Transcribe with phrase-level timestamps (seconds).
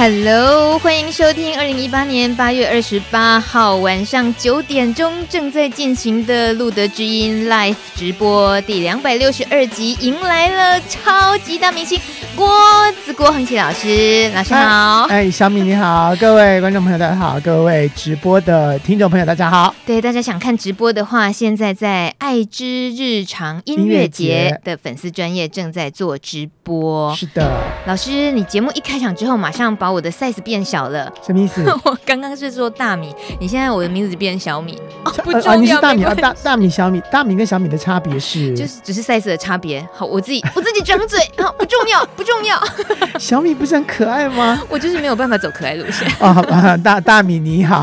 [0.00, 12.00] Hello，欢迎收听二零一八年八月二十八号晚上九点钟正在进行的路德之音 Live 直播第两百六十二集，迎来了超级大明星
[12.36, 12.48] 郭
[13.04, 15.06] 子郭恒奇老师，老师好。
[15.06, 19.74] 哎，小米你好，各位观众朋友大家好，各位直播的听众朋友大家好。
[19.84, 27.12] 对，大家想看直播的话，现在在爱之日常音乐节的粉丝专业正在做直播。
[27.16, 31.64] 是的，老师，你节目一开场之后，马上把我的 size 变小了，什么意思？
[31.84, 39.86] 我刚刚是说大米，你现在我的名字变小米， 哦、不重要、呃、你是大米啊，大大米小米，大米跟小米的差别是， 就是只是 size 的差别。
[39.92, 42.60] 好，我自己我自己张嘴，好，不重要，不重要。
[43.18, 44.60] 小米不是很可爱吗？
[44.68, 46.08] 我就是没有办法走可爱路线。
[46.20, 47.82] 哦，好吧，大大米你好，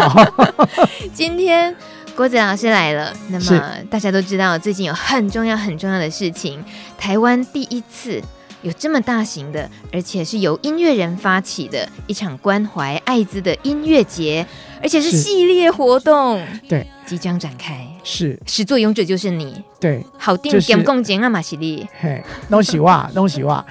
[1.14, 1.76] 今天
[2.16, 3.12] 郭子老师来了。
[3.30, 6.64] 那么大家都知道，最近有很重要很重要的事情，
[6.98, 8.22] 台湾第一次。
[8.66, 14.44] 有这么大型的，而且是由音乐人发起的一场关怀艾滋的音乐节，
[14.82, 17.88] 而且是系列活动，对，即将展开。
[18.04, 23.64] 是始作俑者就是你，对，好定点共建啊马西利，嘿，弄喜哇弄喜哇。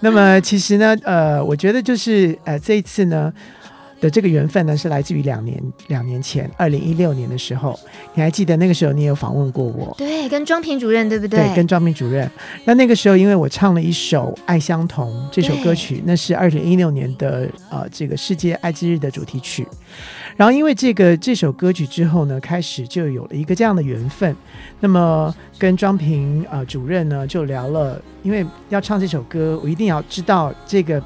[0.00, 3.32] 那么其实呢，呃，我觉得就是呃这一次呢。
[4.02, 7.78] 的这个缘分呢，是来自于两年两年前，二零一六年的时候，
[8.14, 9.94] 你还记得那个时候你也有访问过我？
[9.96, 11.38] 对，跟庄平主任对不对？
[11.38, 12.28] 对，跟庄平主任。
[12.64, 19.64] 那那个时候，因为我唱了一首《爱相同》这首歌曲，那是二零一六年的呃这个世界艾滋日的主题曲。
[20.36, 24.34] 然后因为这个这首歌曲之后呢，开始就有了一个这样的缘分。
[24.80, 31.00] 那么跟庄平呃主任呢就聊了，因为要唱这首歌，我一定要知道这个。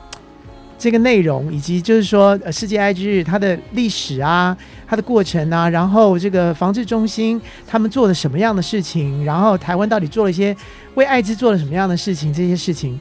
[0.78, 10.54] 这个内容以及就是说，呃，世界艾滋日它的历史啊，它的过程啊，然后这个防治中心他们做了什么样的事情，然后台湾到底做了一些
[10.94, 13.00] 为艾滋做了什么样的事情，这些事情，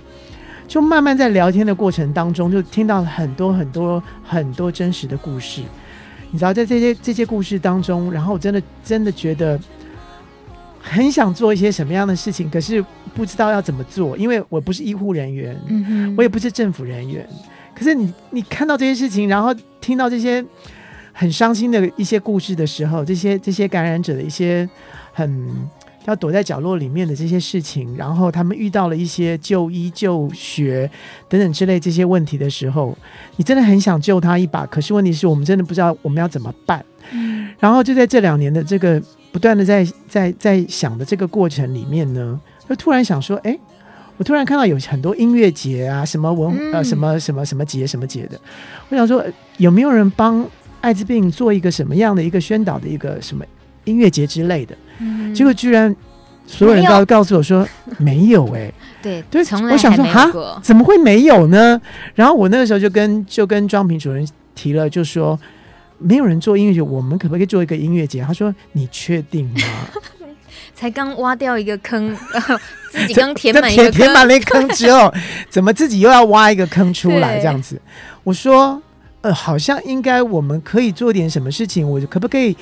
[0.68, 5.62] 就慢慢在聊天的过程当中，就听到了很多很多很多真实的故事。
[6.32, 9.60] 你知道，在这些这些故事当中，然后我真的真的觉得
[10.82, 12.84] 很想做一些什么样的事情，可是
[13.14, 17.28] 不知道要怎么做，因为我不是医护人员，嗯，我也不是政府人员。
[17.76, 20.44] 可是你你看到这些事情，然后听到这些
[21.12, 24.68] 很伤心的一些故事的时候，这些这些感染者的一些
[25.12, 25.70] 很
[26.06, 30.90] 要躲在角落里面的这些事情，然后他们遇到了一些就医、就学
[31.28, 32.98] 等等之类这些问题的时候，
[33.36, 34.66] 你真的很想救他一把。
[34.66, 36.84] 可是问题是我们真的不知道我们要怎么办。
[37.12, 37.50] 嗯。
[37.60, 43.60] 然后就在这两年的这个不断的在在在想的这个过程里面呢，就突然想说，哎。
[44.18, 48.40] 我突然看到有很多音乐节啊，什么文、嗯、呃什么什么什么节什么节的，
[48.90, 49.24] 我想说
[49.58, 50.46] 有没有人帮
[50.82, 53.44] 艾滋病做一个什么样的一个宣导的一个什么
[53.84, 54.76] 音乐节之类的？
[55.00, 55.94] 嗯、结果居然
[56.48, 57.68] 所有人都告诉我说
[57.98, 60.30] 没有哎、欸，对对，从来我想说哈，
[60.62, 61.82] 怎么会没有呢？
[62.14, 65.38] 然后我那个时候就跟就跟庄平主任提了，就说
[65.98, 68.22] 没有人做音乐节，我们可不可以做一个音乐节？
[68.22, 69.60] 他说你确定吗？
[70.76, 72.16] 才刚挖掉一个坑，
[72.92, 75.12] 自己刚填满一个坑，填满了一坑之后，
[75.50, 77.40] 怎么自己又要挖一个坑出来？
[77.40, 77.82] 这样子，
[78.26, 78.80] 我说，
[79.22, 81.90] 呃，好像应该我们可以做点什么事情。
[81.90, 82.56] 我可不可以？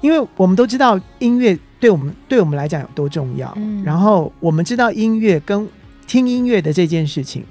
[0.00, 5.68] 因为我们都知道音乐对我们对我们来讲有多重要，嗯、然后我们知道音乐跟
[6.06, 7.44] 听音乐的这件事情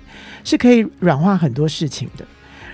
[0.44, 2.26] 是可以软化很多事情的。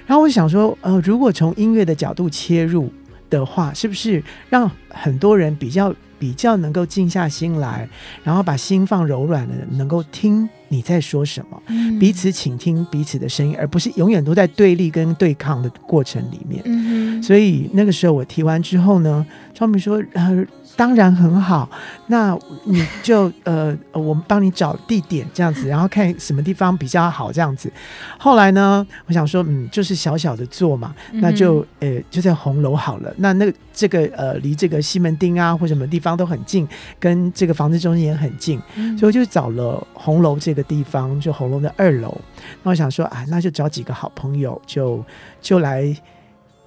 [0.07, 2.91] 然后我想说，呃，如果从音乐的角度切入
[3.29, 5.93] 的话，是不是让很多人比较？
[6.21, 7.89] 比较能够静下心来，
[8.23, 16.61] 然后把心放柔软的，能够听你在说什么，嗯、彼此倾听彼此的声音，而不是永远都在对立跟对抗的过程里面。
[16.65, 20.45] 嗯、所以那个时候我提完之后呢，超明说：“呃。”
[20.75, 21.69] 当然很好，
[22.07, 27.71] 那你就呃，我们帮你找地点这样子，然后看什么地方比较好这样子。
[28.17, 33.13] 后来呢，我想说，嗯，就是小小的做嘛，那就呃就在红楼好了。
[33.17, 36.67] 那那个这个呃离这个西门町啊或什么地方都很近，
[36.99, 38.59] 跟这个房子中心也很近，
[38.97, 42.19] 所以我就找了红楼这个地方，就红楼的二楼。
[42.63, 45.03] 那我想说啊，那就找几个好朋友，就
[45.41, 45.95] 就来。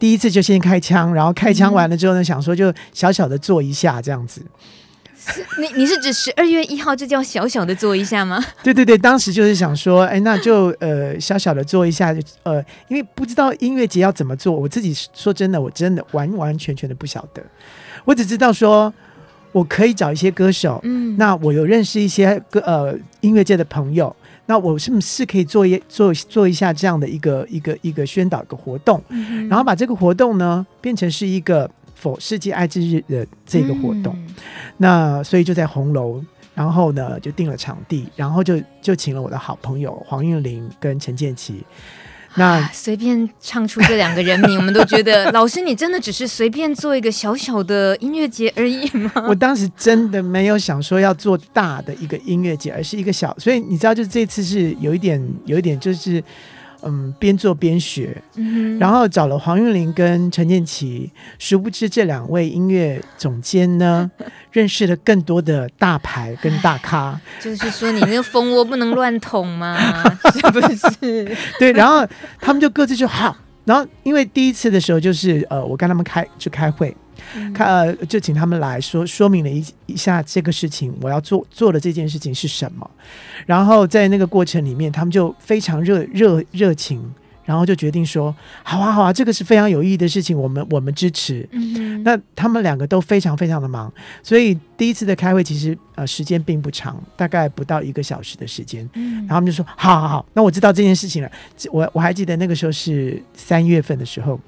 [0.04, 4.42] 第一次就先开枪，然后开枪完了之后呢，嗯、想说就小小的做一下这样子。
[5.58, 8.38] 你你是指十二月一号这叫小小的做一下吗？
[8.62, 17.42] 对对对，当时就是想说，哎，那就呃小小的做一下，就呃，因为不知道音乐节要怎么做，我自己说真的，我真的完完全全的不晓得。
[18.04, 18.92] 我只知道说
[19.52, 24.14] 我可以找一些歌手，嗯，那我有认识一些歌呃音乐界的朋友。
[24.46, 31.70] 那我是不是可以做一做做一下这样的一个一个一个宣导一个活动，嗯、然后把这个活动呢变成是一个
[32.00, 34.14] for 世界艾滋日的这个活动。
[34.16, 34.34] 嗯、
[34.76, 36.22] 那所以就在红楼，
[36.54, 41.54] 然后呢就定了场地，然后就就请了我的好朋友黄韵玲跟陈建骐。
[42.36, 49.12] 那随便唱出这两个人名，我们都觉得老师你真的只是随便做一个小小的音乐节而已吗？
[49.28, 56.22] 我当时真的没有想说要做大的一个音乐节，而是一个小，所以你知道，就这次是有一点，有一点就是。
[56.84, 64.10] 嗯，边做边学，嗯、然后找了黄韵玲跟陈建奇，殊不知这两位音乐总监呢，
[64.52, 67.18] 认识了更多的大牌跟大咖。
[67.40, 69.76] 就是说，你那个蜂窝不能乱捅吗？
[70.34, 70.60] 是不
[71.00, 71.36] 是？
[71.58, 72.06] 对，然后
[72.40, 73.36] 他们就各自就好。
[73.64, 76.94] 然后因为第一次的时候，就是呃，我跟他们开去开会。
[77.52, 82.88] 看，呃，就请他们来说说明了一一下这个事情，我要做做的这件事情是什么。
[83.46, 87.02] 然后在那个过程里面，他们就非常热热热情，
[87.44, 91.46] 然后就决定说，好啊好啊，这个是非常有意义的事情，我们我们支持。
[91.52, 93.92] 嗯，那他们两个都非常非常的忙，
[94.22, 98.88] 所以第一次的开会其实呃时间并不长，大概不到一个小时的时间。
[98.94, 101.30] 嗯，然后他们就说，好好好，那我知道这件事情了。
[101.70, 104.40] 我我还记得那个时候是三月份的时候。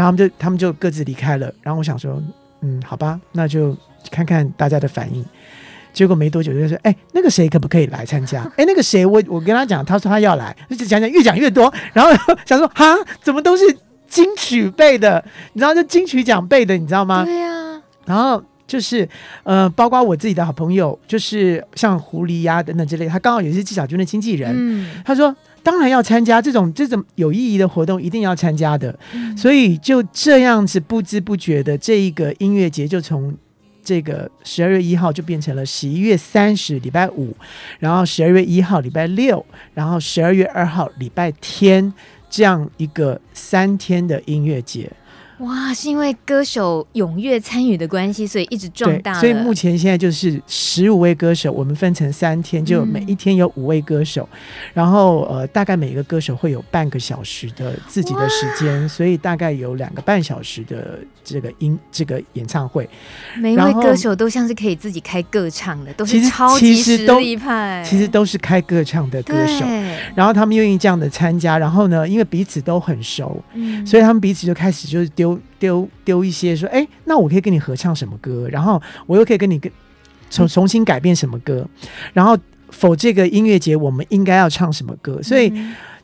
[0.00, 1.52] 然后他们就他们就各自离开了。
[1.60, 2.22] 然后我想说，
[2.62, 3.76] 嗯，好吧，那就
[4.10, 5.22] 看看大家的反应。
[5.92, 8.40] 结果没多久就说，哎，那个谁可不可以来参加？
[8.56, 11.70] 哎，那个谁，我我跟他讲，他说他要来，就讲讲越讲越多。
[11.92, 12.10] 然后
[12.46, 13.64] 想说，哈，怎么都是
[14.08, 15.22] 金曲背的？
[15.52, 17.22] 你知道，就金曲奖背的，你知道吗？
[17.26, 17.82] 对呀、啊。
[18.06, 19.06] 然后就是
[19.42, 24.50] 呃，包括我自己的好朋友，就是像狐狸呀等等之类，他刚好也是纪晓君的经纪人。
[24.56, 24.90] 嗯。
[25.04, 25.36] 他说。
[25.62, 28.98] 当然要参加这种这种有意义的活动，一定要参加的。
[29.12, 33.34] 嗯、所以就这样子不知不觉的，这一个音乐节就从
[33.82, 37.34] 这个十二月一号就变成了十一月三十礼拜五，
[37.78, 41.92] 然后十二月一号礼拜六，然后十二月二号礼拜天，
[42.28, 44.90] 这样一个三天的音乐节。
[45.40, 49.18] 哇，是因为歌手踊跃参与的关系，所以一直壮大。
[49.20, 54.38] 所以目前现在就是十五位歌手，我们分成三天，就每一天有五位歌手，嗯、
[54.74, 62.88] 然后呃，大概每一个歌手会有半个小时的自己的时间，所以大概有两个半小时的这个音这个演唱会。
[63.36, 69.64] 每一位歌手都像是可以自己开歌唱的，都是超级实力派，其实都是开歌唱的歌手。
[70.14, 75.38] 然后他们愿意这样的参加，然后呢，因为彼此都很熟，嗯、所以他们彼此就开始就是丢。
[75.60, 78.48] 丢丢一些说，哎，那我可以跟你合唱什么歌？
[78.50, 79.70] 然后我又可以跟你跟
[80.30, 81.68] 重重新改变什么歌？
[82.14, 82.34] 然后
[82.70, 85.22] 否这个音乐节我们应该要唱什么歌？
[85.22, 85.52] 所以。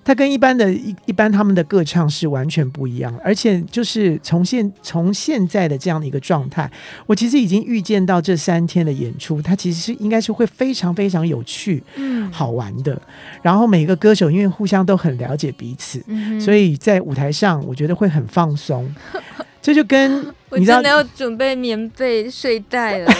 [0.07, 6.71] 他跟一般的一一般他们的歌唱是完全不一样，而且就是从现从现在的这样的一个状态，
[7.07, 12.97] 我其实已经预见到这三天的演出，它其实是应该是会非常非常有趣、嗯，好玩的。
[13.43, 18.89] 然后每个歌手因为互相都很了解彼此，嗯、所以在舞台上我觉得会很放松。
[19.61, 23.07] 这就跟我真的要准备棉被、睡袋了。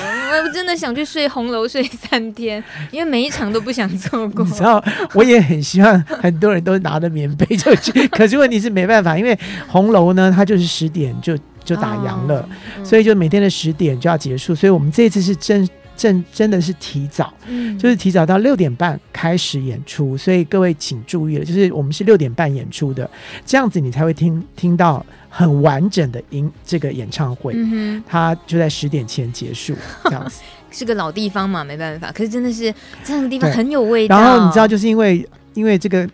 [0.45, 4.45] 我真的想去睡红楼睡三天，因为每一场都不想错过。
[4.47, 4.83] 你知道，
[5.15, 12.41] 我也很希望很多人都拿着棉被就去， 可是问题是没办法，因为红楼呢，它就是十点就就打烊了，
[12.79, 14.55] 哦，所以就每天的十点就要结束。
[14.55, 20.17] 所以我们这次是真真真的是提早，嗯，就是提早到六点半开始演出。
[20.17, 23.09] 所以各位请注意了，就是我们是六点半演出的，
[23.45, 25.05] 这样子你才会听听到。
[25.29, 30.41] 很完整的音这个演唱会，嗯，它就在十点前结束，这样子
[30.73, 32.11] 是个老地方嘛，没办法。
[32.11, 32.73] 可是真的是
[33.05, 34.19] 这样的地方很有味道。
[34.19, 36.09] 然后你知道，就是因为因为这个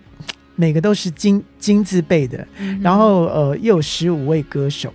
[0.56, 4.92] 每个都是金金字辈的，嗯，然后呃又有十五位歌手，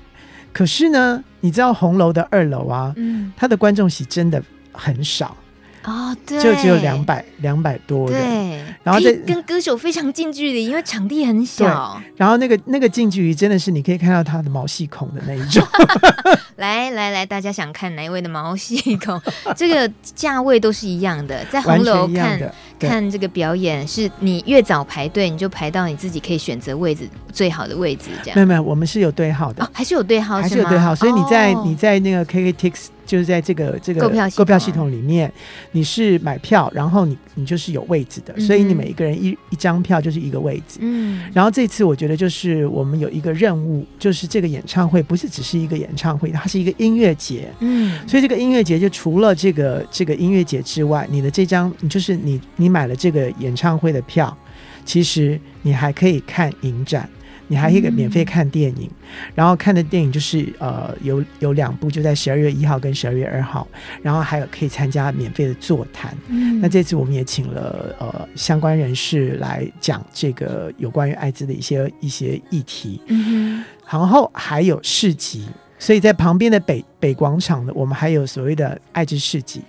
[0.52, 4.44] 可是呢，你知道红楼的二楼啊，嗯，它的观众席真的
[4.78, 5.36] 很少。
[5.84, 12.02] 哦，对，就只有两百两百多人，对，然后在跟歌手非常近距离，因为场地很小。
[12.18, 15.66] 然后那个那个近距离真的是你可以看到他的毛细孔的那一种。
[16.58, 19.22] 来来来，大家想看哪一位的毛细孔？
[19.56, 28.10] 这个价位都是一样的，在红楼看看这个表演，是你越早排队，你就排到你自己可以选择位置最好的位置。
[28.24, 30.94] 这样没有没有，我们是有对号的，哦、还是有对号，还是有对号。
[30.94, 32.88] 所以你在、哦、你在那个 KKTIX。
[33.08, 35.32] 就是在这个这个购票购票系统里面，
[35.72, 40.78] 你是买票，然后你你就是有位置的，嗯、所以你每一个人一一张票就是一个位置。
[40.82, 47.48] 嗯，然后这次我觉得就是我们有一个任务，就是这个演唱会不是只是一个演唱会，它是一个音乐节。
[47.60, 54.38] 嗯，所以这个音乐节就除了这个这个音乐节之外，你的这张你就是你你买了这个演唱会的票，
[54.84, 57.10] 其实你还可以看影展。
[57.48, 63.68] 你还可以免费看电影，嗯，然后看的电影就是呃有有两部，就在十二月一号跟十二月二号，
[64.02, 66.16] 然后还有可以参加免费的座谈。
[66.28, 73.02] 嗯，那这次我们也请了呃相关人士来讲这个有关于艾滋的一些一些议题。
[73.08, 75.48] 嗯，然后还有市集。
[75.80, 79.62] 所以在旁边的北北广场呢，我们还有所谓的爱之市集，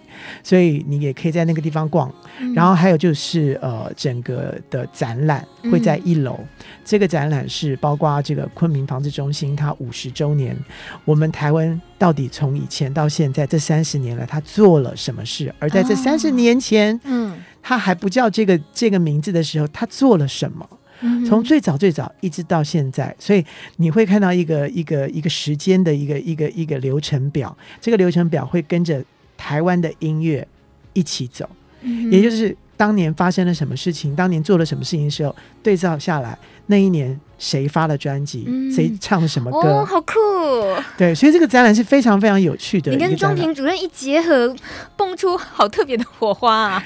[0.43, 2.13] 所以你也可以在那个地方逛。
[2.39, 6.39] 嗯、然后还有就是呃，整个的展览会在一楼。
[6.41, 6.49] 嗯、
[6.85, 10.57] 这个展览是包括这个昆明防治中心它五十周年，
[11.05, 15.55] 我们台湾到底从以前到现在这三十年来，它做了什么事？
[15.59, 20.67] 而在这三十年前，哦、嗯，它还不叫这个这个名字的时候，它做了什么？
[21.27, 23.45] 从最早最早一直到现在，所以
[23.77, 27.57] 你会看到一个一个一个时间的一个一个一个流程表。
[27.81, 29.03] 这个流程表会跟着
[29.37, 30.47] 台湾的音乐
[30.93, 31.49] 一起走，
[31.83, 36.37] 嗯、也就是当年发生了什么事情，当年做了什么事情的时候，对照下来，
[36.67, 40.15] 那一年谁发了专辑，嗯、谁唱了什么歌，哦，好酷！
[40.97, 42.91] 对，所以这个展览是非常非常有趣的。
[42.91, 44.55] 你跟钟婷主任一结合，
[44.97, 46.85] 蹦出好特别的火花啊！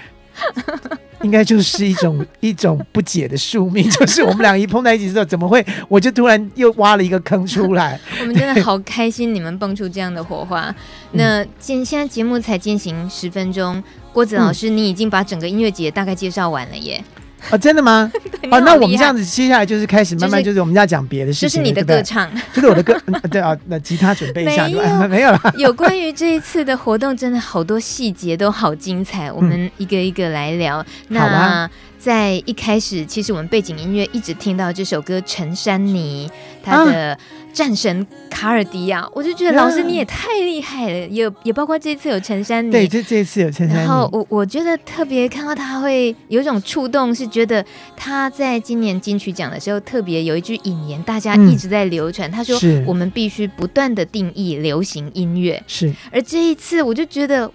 [1.22, 7.98] 应该就是一种 一种不解的宿命， 就是我们俩一碰在一起之后，怎么会我就突然又挖了一个坑出来？
[8.20, 10.74] 我们真的好开心，你们蹦出这样的火花。
[11.12, 17.02] 那现现在节目才进行十分钟，郭子老师，你已经把整个音乐节大概介绍完了耶。
[17.50, 18.10] 哦，真的吗？
[18.50, 21.48] 哦，那我们这样子，接下来就是开始慢慢就是我们要讲别的事情。
[21.48, 22.98] 就是你的歌唱， 就是我的歌。
[23.30, 25.40] 对啊，那吉他准备一下，没有，没有了。
[25.56, 30.84] 有关于这一次的活动，真的好多细节都好精彩，我们一个一个来聊。
[31.08, 31.68] 那
[31.98, 36.28] 在一开始，其实我们背景音乐一直听到这首歌《陈珊妮》，
[36.64, 37.18] 她的。
[37.52, 43.80] 战神卡尔迪亚，我就觉得老师你也太厉害了，也也包括这次有陈珊妮，对，这这次有陈珊妮。
[43.80, 47.64] 然后我我觉得特别看到他会有一种触动，是觉得
[47.96, 55.62] 他在今年金曲奖的时候特别有一句引言，大家一直在流传，嗯、他说我们必须不断的定义流行音乐。
[55.66, 57.50] 是，而这一次我就觉得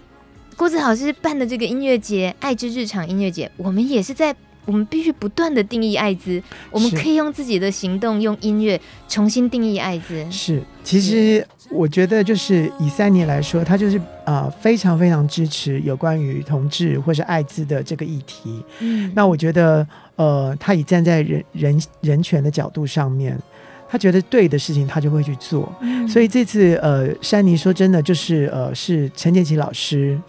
[0.56, 4.34] 郭子豪是办的这个音乐节“爱之日常音乐节”，我们也是在。
[4.68, 10.30] 我们必须不断的定义艾滋，我们可以用自己的行动，用音乐重新定义艾滋。
[10.30, 13.96] 是，其实我觉得就是以三年来说，他就是
[14.26, 18.62] 啊、呃、非常非常支持有关于同志或是艾滋的这个议题。
[18.80, 23.40] 嗯，那我觉得呃，他以站在人人人权的角度上面，
[23.88, 25.72] 他觉得对的事情，他就会去做。
[25.80, 30.20] 嗯，所以这次呃，珊妮说真的就是呃，是陈建奇老师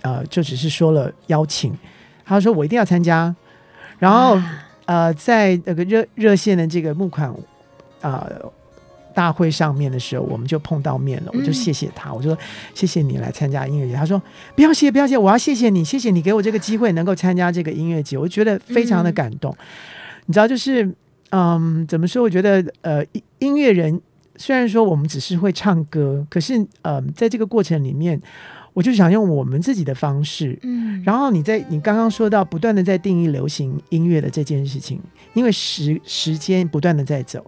[0.00, 1.76] 呃，就只是说了邀请，
[2.24, 3.36] 他说我一定要参加。
[4.02, 4.36] 然后，
[4.84, 7.28] 呃，在那个热热线的这个募款
[8.00, 8.52] 啊、呃、
[9.14, 11.30] 大会上面的时候，我们就碰到面了。
[11.32, 12.36] 我就谢谢他，我说
[12.74, 13.94] 谢谢你来参加音乐节。
[13.94, 14.20] 他说
[14.56, 19.52] 不要谢，不要谢，我要谢谢你，谢谢你给我这个机会能够参加这个音乐节，我觉得非常的感动。
[19.52, 19.64] 嗯、
[20.26, 20.92] 你知道，就是
[21.30, 22.24] 嗯，怎么说？
[22.24, 23.04] 我觉得呃，
[23.38, 24.00] 音乐人
[24.34, 28.20] 虽然说我们只是会唱歌，可是呃，在这个过程里面。
[28.72, 35.00] 我就想用我们自己的方式，嗯，然后你在你刚刚说到不断的在定义流行音乐的这件事情，
[35.34, 37.44] 因为时时间不断的在走，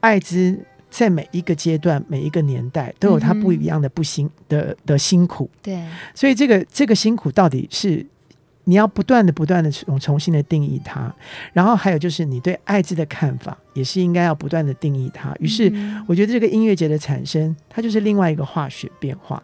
[0.00, 0.58] 艾滋
[0.88, 5.84] 在每一个阶段、每一个年代都有它不一样的不辛的的辛苦，对，
[6.14, 8.06] 所以这个这个辛苦到底是。
[8.64, 11.12] 你要不断的、不断的重重新的定义它，
[11.52, 15.34] 然后还有就是你对艾滋的看法，也是应该要不断的定义它。
[15.38, 15.72] 于是，
[16.06, 19.42] 我觉得这个音乐节的产生，它就是另外一个化学变化，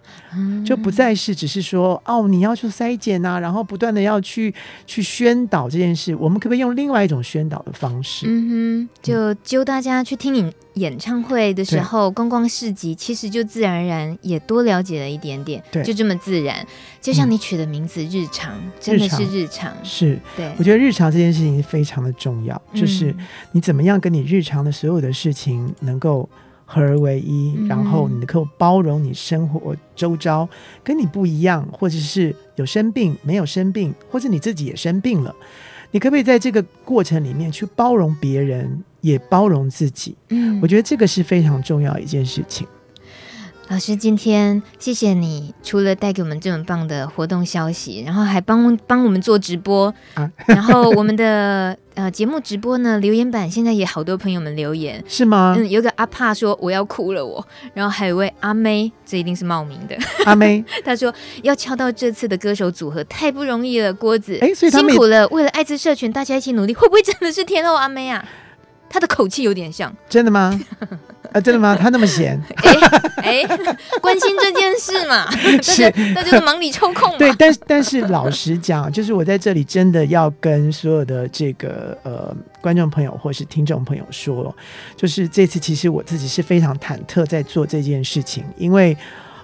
[0.65, 4.55] 就不再是只是说哦，你要去筛检呐，然后不断的要去
[4.87, 6.15] 去宣导这件事。
[6.17, 8.27] 我们可不可以用另外一种宣导的方式？
[8.29, 16.67] 嗯哼，就揪大家去听你演唱会的时候，逛逛市集，其实就自然而然也多了解了一点点，对，就这么自然。
[17.01, 19.73] 就像你取的名字“日常”，真的是日常。
[19.85, 23.15] 是，对，我觉得日常这件事情非常的重要，就是
[23.53, 26.29] 你怎么样跟你日常的所有的事情能够
[26.65, 30.49] 合而为一，然后你能够包容你生活周遭
[30.83, 35.35] 跟你不一样，或者是有生病没有生病，或者你自己也生病了，
[35.91, 38.83] 你可不可以在这个过程里面去包容别人？
[39.03, 42.67] 也包容自己，嗯，我觉得这个是非常重要的一件事情。
[43.69, 55.57] 老师，今天谢谢你，除了带给我们这么棒的活动消息，然后还帮帮我们做直播，啊、 然后我们的呃节目直播呢，留言板现在也好多朋友们留言，是吗？
[55.59, 57.45] 嗯，有个阿帕说我要哭了我，
[57.75, 59.97] 然后还有一位阿妹，这一定是冒名的。
[60.25, 68.25] 阿妹， 他说要敲到这次的歌手组合太不容易了，郭子，哎，所以辛苦了，为了艾滋社群，大家一起努力，会不会真的是天后阿妹啊？
[68.89, 70.59] 他的口气有点像，真的吗？
[71.37, 71.77] 啊，真的吗？
[71.79, 72.41] 他那么闲？
[73.17, 73.43] 哎
[74.01, 75.31] 关心这件事嘛？
[75.61, 77.19] 是，那就是忙里抽空嘛。
[77.19, 84.55] 对，但但是老实讲，就是我在这里真的要跟所有的这个呃观众朋友或是听众朋友说，
[84.97, 88.97] 就是这次其实我自己是非常忐忑在做这件事情，因为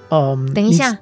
[0.09, 0.97] 嗯，呃、等一下，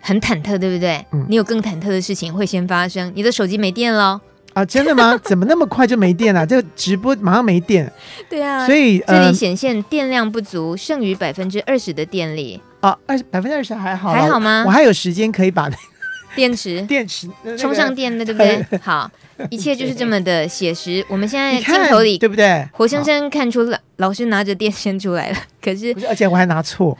[0.00, 1.06] 很忐忑，对不对？
[1.12, 4.20] 嗯，你有更忐忑的事情会先发生，你的手机没电了。
[4.54, 5.18] 啊，真的吗？
[5.22, 6.46] 怎么那么快就没电了？
[6.46, 7.92] 这个直播马上没电。
[8.30, 12.60] 对啊，所以、呃、这里显现电量不足，剩余百分之二十的电力。
[12.80, 14.62] 啊，二百分之二十还好，还好吗？
[14.66, 15.76] 我还有时间可以把那
[16.36, 18.64] 电池 电池充上电的，对不对？
[18.82, 19.10] 好，
[19.50, 21.04] 一切就是这么的写实。
[21.08, 22.68] 我们现在镜头里，对不对？
[22.72, 26.96] 活生生看出了老师拿着电线出来了，可是，是而且我还拿错。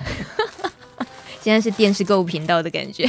[1.44, 3.06] 现在是电视购物频道的感觉，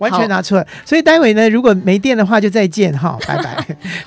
[0.00, 0.66] 完全拿出来。
[0.84, 3.64] 所以待会呢，如果没电的话，就再见哈， 拜拜。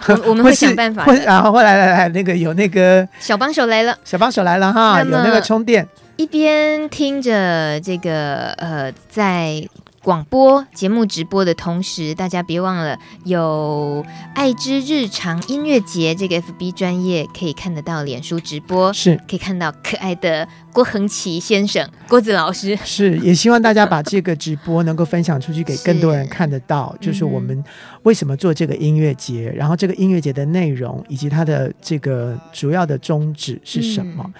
[0.10, 1.06] 我，我们会想办法。
[1.26, 5.88] 然后后来来来，那个有那个小帮手来了，小帮手来了哈，有那个充电。
[6.18, 9.66] 一边听着这个呃，在。
[10.04, 14.06] 广播节目直播的同时，大家别忘了有
[14.36, 22.78] 爱之日常音乐节这个 FB 专业可以看得到脸书直播，是可以看到可爱的郭恒奇先生、郭子老师。
[22.84, 26.94] 是，也希望大家把这个直播能够分享出去，给更多人看得到。
[27.00, 27.64] 是就是我们
[28.02, 34.22] 为什么做这个音乐节，嗯、然后这个音乐节的内容以及它的这个主要的宗旨是什么？
[34.26, 34.34] 嗯、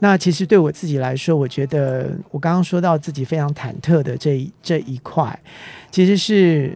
[0.00, 5.00] 那其实对我自己来说，我觉得我刚刚说到自己非常忐忑的这一这一。
[5.04, 5.38] 块
[5.90, 6.74] 其实是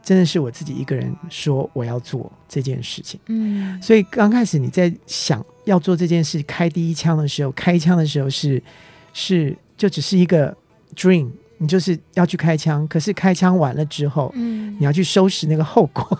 [0.00, 8.62] 真的是我自己一个人说我要做这件事情，嗯，所以刚开始你在想要做这件事，开第一枪的时候，开枪的时候是
[9.12, 10.56] 是就只是一个
[10.94, 16.18] dream，你就是要去开枪，可是开枪完了之后，嗯，你要去收拾那个后果。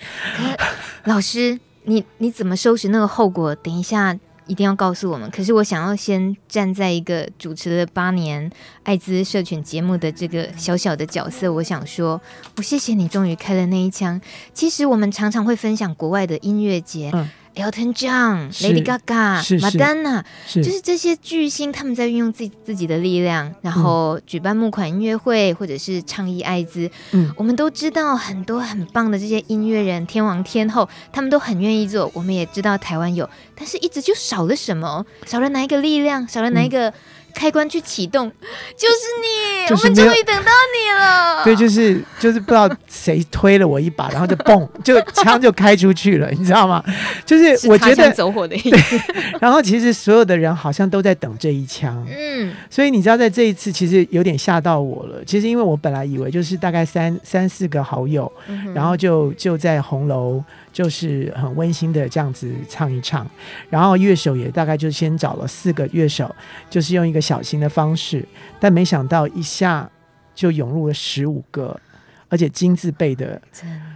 [1.04, 3.54] 老师，你你怎么收拾那个后果？
[3.54, 4.18] 等一下。
[4.48, 5.28] 一定要告诉我们。
[5.32, 8.48] 可是我想要先站在一个主持了八年
[8.84, 12.20] 艾滋社群节目的这个小小的角色，我想说，
[12.56, 14.20] 我谢谢你终于开了那一枪。
[14.54, 17.10] 其实我们常常会分享国外的音乐节。
[17.12, 20.22] 嗯 Elton John、Lady Gaga、Madonna，
[20.54, 26.90] 就是这些巨星，他们在运用自己自己的力量，然后举办募款音乐会，或者是倡议艾滋。
[27.12, 32.10] 嗯，我们都知道很多很棒的这些音乐人，天王天后，他们都很愿意做。
[32.14, 36.90] 我们也知道台湾有，但是一直就少了什么，少了哪一个力量，少了哪一个。
[36.90, 36.92] 嗯
[37.36, 38.32] 开关去启动，
[38.74, 41.44] 就是你， 我们终于等到你了。
[41.44, 46.82] 对，就是就是不知道谁推了我一把，然后就嘣， 就枪就开出去了，你知道吗？
[47.26, 48.98] 就是我觉得走火的意思。
[49.38, 52.54] 然后其实所有的人好像都在等这一枪，嗯。
[52.70, 55.22] 所以你知道，在这一次其实有点吓到我了。
[55.26, 60.42] 其实因为我本来以为就是大概三三四个好友，嗯、然后就就在红楼。
[60.76, 63.26] 就是很温馨的这样子唱一唱，
[63.70, 66.30] 然后乐手也大概就先找了四个乐手，
[66.68, 68.22] 就是用一个小型的方式，
[68.60, 69.90] 但没想到一下
[70.34, 71.80] 就涌入了十五个，
[72.28, 73.40] 而且金字辈的，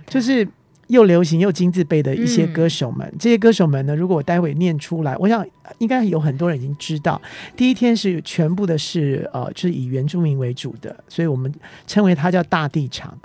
[0.07, 0.49] 就是
[0.91, 3.11] 又流行又金字辈的一些歌手们。
[3.19, 5.47] 这些歌手们呢，如果我待会念出来，我想
[5.79, 7.21] 应该有很多人已经知道。
[7.57, 11.53] 第一天是全部的是呃，就是以原住民为主的，所以我们
[11.87, 13.17] 称为它叫大地场。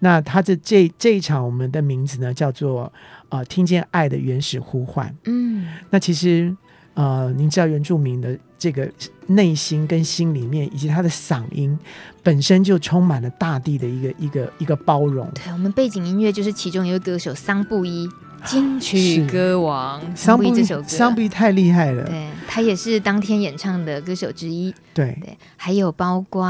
[0.00, 2.92] 那它的这这一场，我们的名字呢叫做
[3.28, 5.14] 呃，听见爱的原始呼唤。
[5.24, 6.54] 嗯，那其实
[6.94, 8.90] 呃，您知道原住民的这个
[9.26, 11.78] 内心跟心里面，以及他的嗓音
[12.22, 15.28] 本身就充满了大地的一个一个一个包容。
[15.34, 18.08] 对，我们背景音乐就是其中一位歌手桑布伊，
[18.44, 22.04] 金曲歌王桑布伊这首歌，桑布伊太厉害了。
[22.04, 24.74] 对，他也是当天演唱的歌手之一。
[24.92, 26.44] 对对，还有包括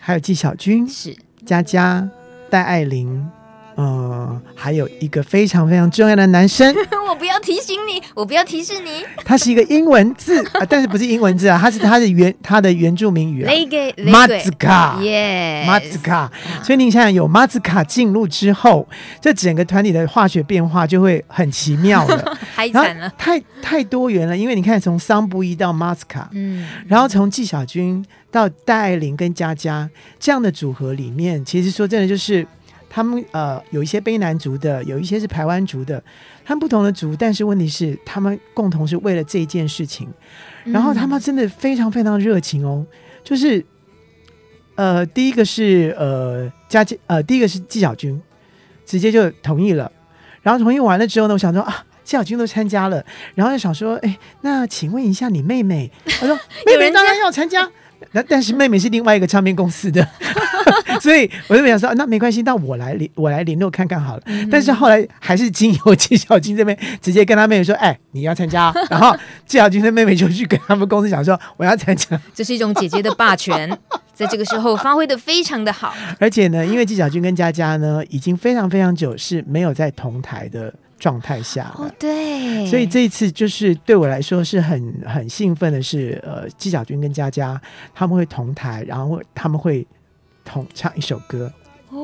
[0.00, 2.08] 还有纪晓君是佳佳。
[2.50, 3.30] 戴爱玲，
[3.80, 6.74] 呃，还有一个非常非常重要的男生，
[7.08, 13.52] 我不要提醒你，我不要提示你，他是一个英文字 啊，但是不是英文字啊，他是他的原他的原住民语啊，
[14.04, 16.30] 马兹卡，耶，马兹卡，
[16.62, 18.86] 所以你想想，有马兹卡进入之后，
[19.18, 28.04] 这整个团体的化学变化就会很奇妙了， 太惨了，太太多元了，因为你看从桑布伊到马兹卡，嗯，然后从纪晓君。
[28.32, 29.90] 到戴爱玲跟佳佳
[30.20, 32.46] 这样的组合里面，其实说真的，就是
[32.92, 36.02] 他们呃有一些卑南族的，有一些是排湾族的，
[36.44, 40.08] 他们不同的族，但是问题是他们共同是为了这一件事情，
[40.64, 42.84] 然后他们真的非常非常热情哦，
[43.22, 43.64] 就是
[44.74, 48.20] 呃第一个是呃佳佳呃第一个是纪晓君，
[48.84, 49.90] 直接就同意了，
[50.42, 56.34] 然后同意完了之后呢，我想说啊纪晓君都参加了，然后就想说哎，那请问一下你妹妹，他说
[56.66, 57.70] 妹妹当然要参加。
[58.12, 60.06] 那但是妹妹是另外一个唱片公司的，
[61.00, 64.22] 所以我就想说，那没关系，那我来联我来联络看看好了。
[64.26, 68.72] 嗯、但是后来还是经由纪晓君这边直接跟他妹妹说，哎，你要参加。
[68.90, 72.20] 然后纪晓君的妹妹就去跟他们公司讲说，我要参加。
[72.34, 73.70] 这是一种姐姐的霸权，
[74.12, 75.94] 在这个时候发挥的非常的好。
[76.18, 80.74] 而且呢，因为纪晓君跟佳佳呢，已经非常非常久是没有在同台的。
[81.00, 87.60] 状态下，哦对，所以这一次就是对我来说是很很兴奋的是，呃，纪晓君跟佳佳
[87.92, 89.84] 他们会同台，然后他们会
[90.44, 91.50] 同唱一首歌。
[91.88, 91.98] 哦，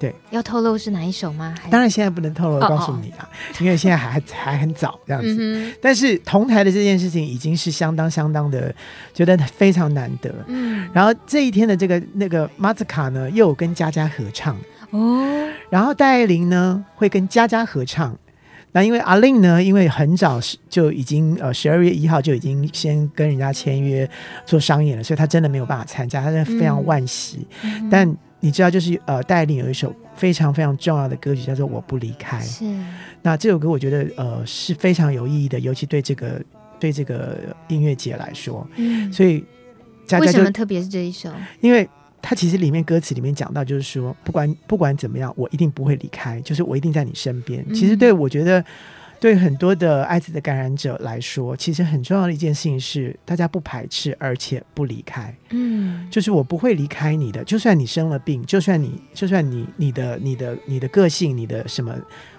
[0.00, 1.54] 对，要透露是哪一首吗？
[1.68, 5.36] 当然现在不能透露，告诉你啊，哦哦因为现在还还很早这样子。
[5.38, 8.74] 嗯、但是同台的这件事情已经是相当相当的，
[9.12, 10.32] 觉得非常难得。
[10.46, 14.56] 嗯，然后这一天的这个那个马子卡呢，又有跟佳佳合唱。
[14.92, 18.16] 哦，然后戴爱玲呢会跟佳佳合唱。
[18.72, 24.08] 那因为阿令呢，因为很早就已经呃十二月一号就已经先跟人家签约
[24.44, 27.46] 做商演了，所以他真的没有办法参加，他真的非常惋惜。
[27.62, 32.38] 嗯、但你知道，就是呃戴爱玲有一首非常非常重要的歌曲叫做《我不离开》。
[32.42, 32.64] 是。
[33.22, 36.40] 那这首歌我觉得呃是非常有意义的，尤其对这个
[36.78, 38.66] 对这个音乐节来说。
[38.76, 39.12] 嗯。
[39.12, 39.44] 所以
[40.20, 41.30] 为什么特别是这一首？
[41.60, 41.88] 因为。
[42.20, 47.64] 他其实里面歌词里面讲到，就是说，不管不管怎么样，我一定不会离开，就是我一定在你身边。
[47.68, 48.64] 嗯、其实对我觉得，
[49.20, 55.34] 对很多的艾滋的感染者来说，其实很重要的一件事情是，大家不排斥，而且不离开。
[55.50, 61.94] 嗯，就是我不会离开你的，就算你生了病，就算你就算你你的你的你的个性，你的什么，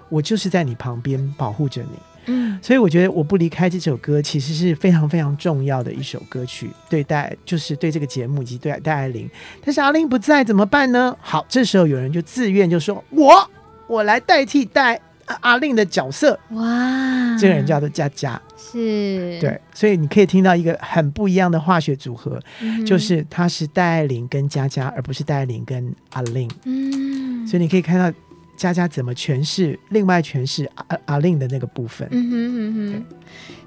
[0.09, 1.89] 我就是在你旁边保护着你。
[2.29, 9.27] 嗯，所以我觉得我不离开这首歌，其实是非常非常重要的一首歌曲，对戴就是对这个节目以及对戴爱玲。
[9.65, 11.17] 但是阿玲不在怎么办呢？
[11.19, 13.49] 好，这时候有人就自愿就说：“我
[13.87, 15.01] 我来代替戴
[15.41, 26.49] 阿玲的角色。”哇，这个人叫做佳佳，是对，所以你可以听到一个很不一样的化学组合，嗯、就是他是戴爱玲跟佳佳，而不是戴爱玲跟阿玲。
[26.65, 28.15] 嗯，所以你可以看到。
[28.59, 29.79] 佳佳怎么诠释？
[29.87, 33.05] 另外诠释阿阿令的那个部分，嗯哼嗯哼，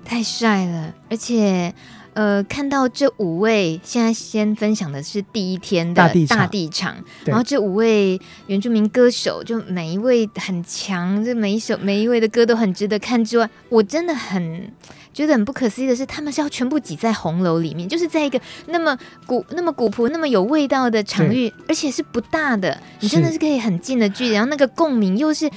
[0.04, 0.94] 太帅了！
[1.08, 1.74] 而且，
[2.14, 5.94] 呃，看到这五位，现在先分享的是第一天的
[6.28, 13.22] 大地场，然后这五位原住民歌手，就每一位很强，这每一首每一位的歌都很值得看。
[13.24, 14.70] 之外，我真的很。
[15.14, 18.96] 觉得很不可思议的是，他们是要全部挤在红楼里面，就是在一个那么
[19.26, 25.50] 古、那么古朴、那么有味道的场域，而且是不大的，你真的是可以很近的距离，然后那个共鸣又是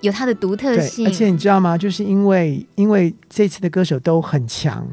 [0.00, 1.06] 有它的独特性。
[1.06, 1.76] 而且你知道吗？
[1.76, 4.88] 就是因为因为这次的歌手都很强，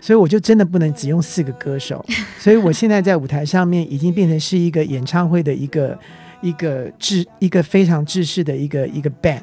[0.00, 2.04] 所以我就真的不能只用四个歌手，
[2.38, 5.98] 所以我现在在舞台上面已经变成是一个演唱会的一个
[6.40, 9.42] 一个制一个非常制式的一个一个 band。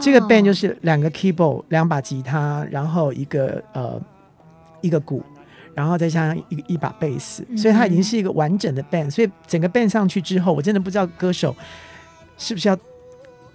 [0.00, 4.00] 这个 band 就是两个 keyboard，两把吉他，然后一个呃
[4.80, 5.22] 一个鼓，
[5.74, 9.08] 然后再加上一一把贝斯，所以它已经是一个完整的 band。
[9.10, 11.54] 所以整个 band 上去之后，我真的不知道歌手
[12.36, 12.76] 是不是要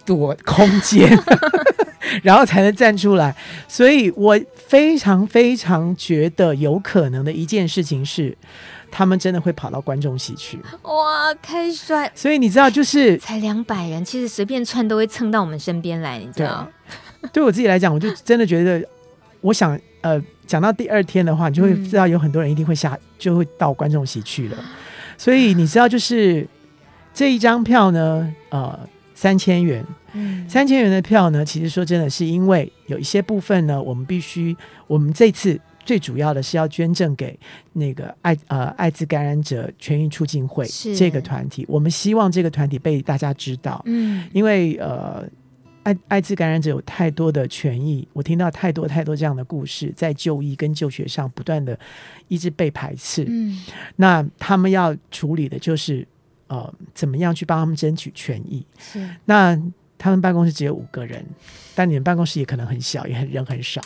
[0.06, 1.10] 躲空间，
[2.24, 3.36] 然后才能站出来。
[3.68, 8.38] 所以我非常非常觉得有可能的一件事情是。
[8.90, 12.10] 他们真的会跑到观众席去，哇，太帅！
[12.16, 16.66] 所以你知道，就是才两百人，其实随便窜都会蹭到我们身边来，你知道？
[17.22, 18.82] 对，对我自己来讲，我就真的觉得，
[19.42, 24.58] 我想，呃，讲到第二天的话，你就会知道有很多人一定会下，就会到观众席去了。
[25.18, 26.48] 所以你知道，就是
[27.14, 28.80] 这一张票呢，呃，
[29.18, 35.60] 三千元，嗯，三千元的票呢，其实说真的是因为有一些部分呢，我们必须，我们这次。
[35.88, 37.40] 最主要的是要捐赠给
[37.72, 45.26] 那个爱呃艾滋感染者权益促进会这个团体，我们希望这个团体被大家知道，嗯，因为呃
[45.84, 51.80] 艾艾滋感染者有太多的权益，我听到太多太多这样的故事，在就医跟就学上不断的
[52.28, 53.58] 一直被排斥，嗯，
[53.96, 56.06] 那他们要处理的就是
[56.48, 59.60] 呃怎么样去帮他们争取权益，是那。
[60.00, 61.26] 他们办公室只有五个人，
[61.74, 63.82] 但你们办公室也可能很小，也很人很少。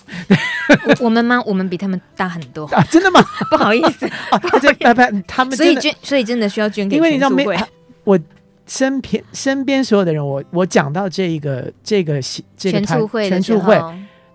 [0.86, 1.41] 我，我们吗？
[1.45, 2.65] 我们比他们大很多。
[2.65, 3.24] 啊，真的吗？
[3.50, 6.97] 不好意思，啊、不，不，他们所以捐，所以真的需要捐给。
[6.97, 7.45] 因为你知道没？
[8.04, 8.19] 我
[8.67, 12.19] 身边身边所有的人，我我讲到这一个这个
[12.58, 13.82] 这个团全促会全促会。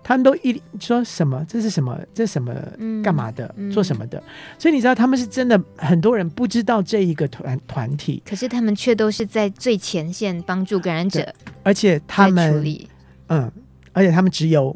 [0.07, 1.45] 他们都一说什么？
[1.49, 1.99] 这是什么？
[2.13, 2.55] 这是什么？
[3.03, 3.53] 干嘛的？
[3.57, 4.23] 嗯、做什么的？
[4.57, 12.63] 所以你知道，他们是真的很多人不知道这一个团团体，可是他们却都是在最前线帮助感染者，而且他们
[13.27, 13.51] 嗯，
[13.91, 14.73] 而且他们只有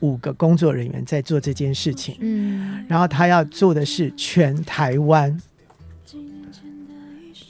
[0.00, 5.38] 五个工作人员在做这件事情，嗯，然后他要做的是全台湾，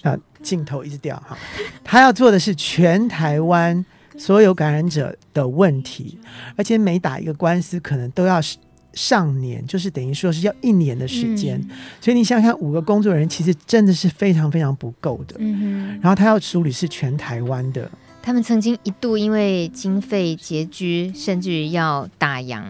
[0.03, 1.39] 啊，镜头一直掉哈，
[1.85, 3.87] 他要做的是全台湾。
[4.17, 6.19] 所有感染者的问题，
[6.57, 8.41] 而且每打一个官司可能都要
[8.93, 11.59] 上年，就是等于说是要一年的时间。
[11.59, 15.37] 嗯、所以你想想，五个工作人员其实真的是非常非常不够的。
[16.01, 17.91] 然后他要处理是全台湾的。
[18.23, 22.63] 他们曾经一度因为经费拮据，甚至于要打烊，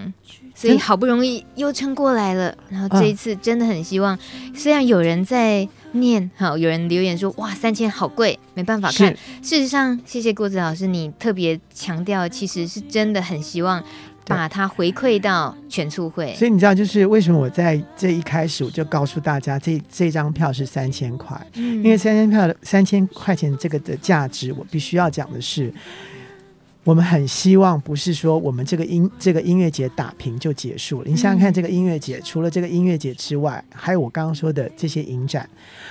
[0.54, 2.56] 所以好不容易又撑过来了。
[2.70, 5.68] 然后这一次真的很希望，嗯、虽然有人在。
[5.94, 13.82] 念好，有人留言说：“哇，三千好贵，没办法看。”事实上，谢谢郭子老师，你特别强调，其实是真的很希望
[14.26, 16.34] 把它回馈到全促会。
[16.34, 25.72] 所以你知道，就是为什么我在这一开始我就告诉大家这，这这张票是三千块，嗯，因为三千票的三千块钱这个的价值，我必须要讲的是。
[26.84, 31.08] 我们很希望不是说我们这个音这个音乐节打平就结束了。
[31.08, 35.48] 你想想看，这个音乐节除了这个音乐节之外，还有我刚刚说的这些影展，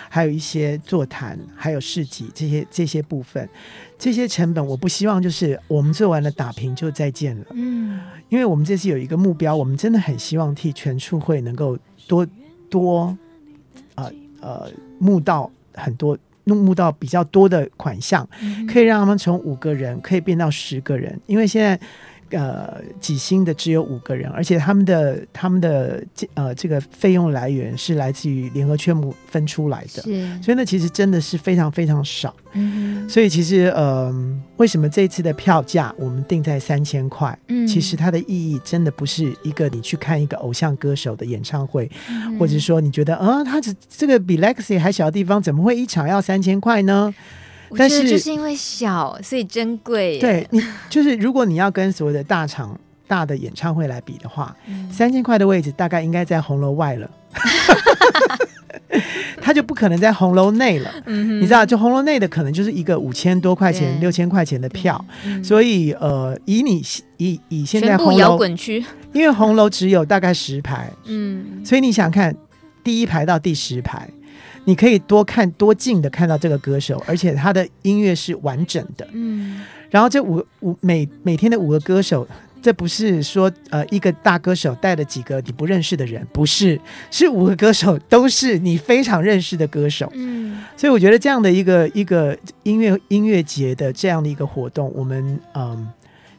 [0.07, 3.49] 还有一些座谈，还有市集这些这些部分，
[3.97, 7.45] 这些成本，我不希望就是我们做完了打平就再见了。
[7.53, 11.75] 嗯，因为我们这次有一个目标，我们真的很希望替全促会能够
[12.07, 12.27] 多
[12.69, 13.17] 多
[13.95, 16.15] 呃呃募到很多。
[16.45, 18.27] 弄募到比较多的款项，
[18.67, 21.79] 可以让他们从五个人可以变到十个人，因为现在。
[22.33, 32.35] 呃，几星的只有五个人，而且他们的他们的呃这个费用来源是来自于联合券募分出来的，是，所以呢，其实真的是非常非常少。
[32.53, 34.13] 嗯，所以其实呃，
[34.57, 37.37] 为什么这一次的票价我们定在三千块？
[37.47, 47.13] 嗯，其实它的意义真的不是一个你去看一个偶像歌手的演唱会，嗯、或者说你觉得啊，他这这个比 Legacy 还小的地方，怎么会一场要三千块呢？
[47.77, 50.19] 但是就是因为小，所以珍贵。
[50.19, 54.55] 对你，就是如果你要跟所谓的大场、大的演唱会来比的话，
[54.91, 57.09] 三千块的位置大概应该在红楼外了，
[59.41, 60.91] 他就不可能在红楼内了。
[61.05, 65.03] 嗯，你知道，就红楼内的可能就是一个五千多块钱、六千块钱的票。
[65.43, 66.81] 所以，呃，以你
[67.17, 72.35] 以以现在红楼摇滚区，因为红楼只有大概十排，嗯，所以你想看
[72.83, 74.09] 第一排到第十排。
[74.65, 79.07] 你可以多看多近的看到这个歌手，而且他的音乐是完整的。
[79.11, 82.27] 嗯，然后这五五每每天的五个歌手，
[82.61, 86.79] 这不是说呃一个大歌手带了几个你不认识的人，不是，
[87.11, 90.09] 是五个歌手都是你非常认识的歌手。
[90.13, 95.89] 嗯，所以我觉得这样的一个一个音乐音乐节的这样的一个活动，我们嗯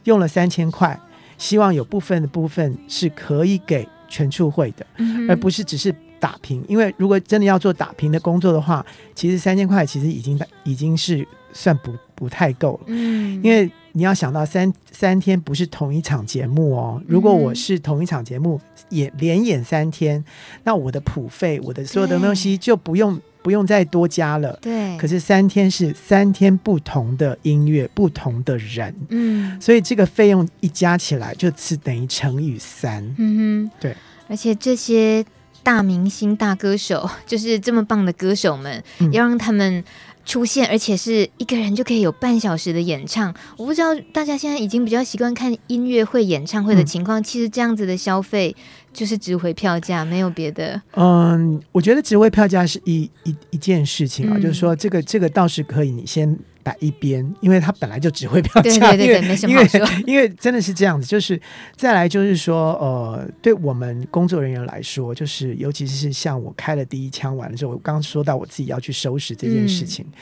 [0.05, 0.99] 用了三千块，
[1.37, 5.93] 希望有部分的部分是可以给全促会的，嗯，而不是只是。
[6.25, 8.83] 打平，因为如果真的要做打平的工作的话，
[9.13, 12.85] 其实三千块其实已经已经是算不不太够了。
[12.87, 16.99] 嗯，因为你要想到三三天不是同一场节目哦。
[17.05, 18.59] 如果我是同一场节目
[18.89, 20.25] 演连演三天，
[20.63, 24.57] 那我的谱费、我的所有的东西就不用不用再多加了。
[24.63, 24.97] 对。
[24.97, 33.03] 可是三天是三天不同的音乐、不同的人，嗯，所以这个费用一加起来就是等于乘以三。
[33.19, 33.95] 嗯哼，对。
[34.27, 35.23] 而且这些。
[35.65, 39.83] 大明星、大歌手， 就是这么棒的歌手们，嗯、要让他们
[40.23, 43.33] 出现，而且是一个人就可以有半小时的演唱。
[43.57, 48.55] 我不知道大家现在已经比较习惯看音乐会、演唱会的情况，嗯、其实这样子的消费
[48.93, 50.79] 就是值回票价，没有别的。
[50.93, 56.37] 嗯，我觉得值回票价是一一一件事情啊，嗯、就是说这个这个倒是可以，你先。
[56.65, 59.79] 摆一边，因为他本来就只会票价，对对对，没什么好说。
[60.07, 61.39] 因 为因为真的是这样子，就是
[61.75, 70.13] 再来就是说，呃，对我们工作人员来说，就是尤其是像我开了第一枪完了之后，我刚刚说到我自己要去收拾这件事情，嗯、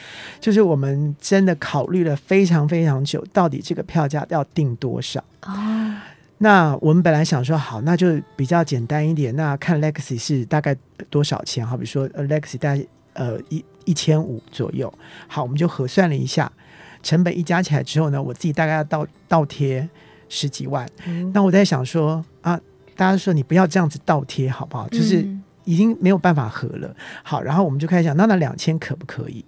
[0.41, 5.53] 就是我们真的考虑了非常非常久，到底这个票价要定多少啊？
[5.53, 5.95] 哦、
[6.39, 10.75] 那我们本来想说，好，那就比较简单一点，那看 Legacy 是大概
[11.09, 11.65] 多少钱？
[11.65, 13.63] 好比说，Legacy 大概呃一。
[13.85, 14.91] 一千五左右，
[15.27, 16.51] 好，我们就核算了一下，
[17.01, 19.87] 成本一加起来之后呢，我自己大概要倒倒贴
[20.29, 20.87] 十几万。
[21.05, 22.59] 嗯、那我在想说啊，
[22.95, 24.87] 大家说你不要这样子倒贴好不好？
[24.89, 25.27] 就是
[25.65, 26.95] 已经没有办法合了。
[27.23, 29.43] 好，然后我们就开始想，那那两千可不可以？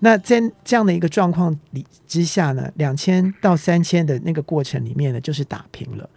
[0.00, 6.08] 那在这样的一个状况里之下呢，两千到三千的那个过程里面呢，就是打平了，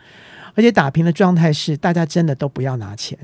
[0.56, 3.18] 而且打平的状态是大家真的都不要拿钱。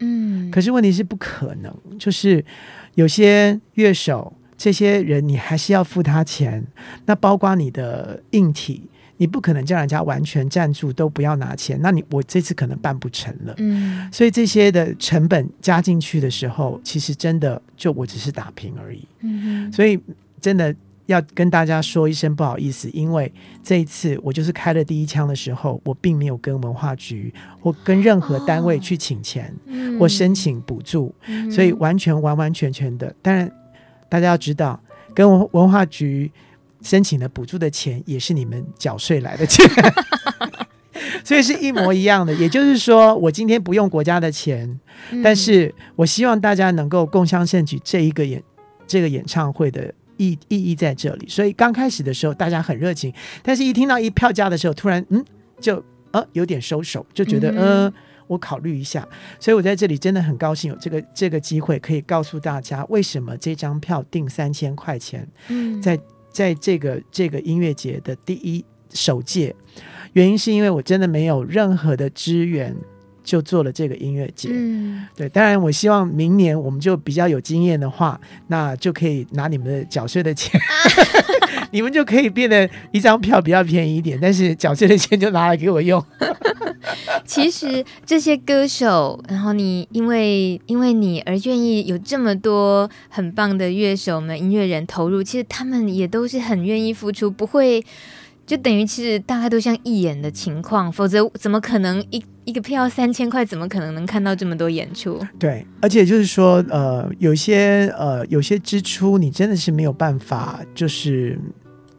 [0.00, 2.44] 嗯，可是问题是不可能，就是。
[2.94, 6.64] 有些乐手，这些人你还是要付他钱。
[7.06, 8.82] 那包括你的硬体，
[9.16, 11.78] 你不可能叫人家完全赞助都不要拿钱。
[11.80, 13.54] 那你我这次可能办不成了。
[13.58, 19.06] 嗯，所以这些的成本加进去的时候，其实真的就我只是打平而已。
[19.20, 19.98] 嗯哼，所以
[20.40, 20.74] 真的
[21.12, 29.54] 要跟大家说一声不好意思，因为这一次我就是开了第一枪的时候，我并没有跟文化局或跟任何单位去请钱。
[29.68, 31.14] 哦或申请补助，
[31.50, 33.14] 所以完全完完全全的。
[33.20, 33.48] 当然，
[34.08, 34.80] 大家要知道，
[35.14, 36.30] 跟文文化局
[36.80, 39.68] 申请的补助的钱也是你们缴税来的钱，
[41.22, 42.34] 所以是一模一样的。
[42.34, 44.80] 也就是说，我今天不用国家的钱，
[45.22, 48.42] 但是我希望大家能够共襄盛举这一个演
[48.86, 51.28] 这个演唱会的意意义在这里。
[51.28, 55.24] 所以刚开始的时候，大家很热情，但是一听到一票价的时候，突然嗯，
[55.60, 57.56] 就呃有点收手，就觉得嗯。
[57.56, 57.92] 呃
[58.28, 59.06] 我考虑一下，
[59.38, 65.28] 所以我在这里真的很高兴有这个这个机会，可以告诉大家为什么这张票定三千块钱。
[65.48, 65.98] 嗯，在
[66.30, 69.54] 在这个这个音乐节的第一首届，
[70.14, 72.74] 原因是因为我真的没有任何的资源。
[73.22, 86.04] 就做了这个音乐节，嗯，对，当然我希望明年我们就比较有经验的话，那就可以拿你们的缴税的钱，啊、你们就可以变得一张票比较便宜一点，但是缴税的钱就拿来给我用。
[87.24, 97.84] 其实这些歌手，然后你因为因为你而愿意有这么多很棒的乐手们、音乐人投入，其实他们也都是很愿意付出，不会。
[98.44, 105.24] 就等于其实大概都像义演的情况，否则怎么可能一一个票三千块，怎么可能能看到这么多演出？
[105.38, 111.38] 对，而且就是说，呃，有些呃有些支出你真的是没有办法，就是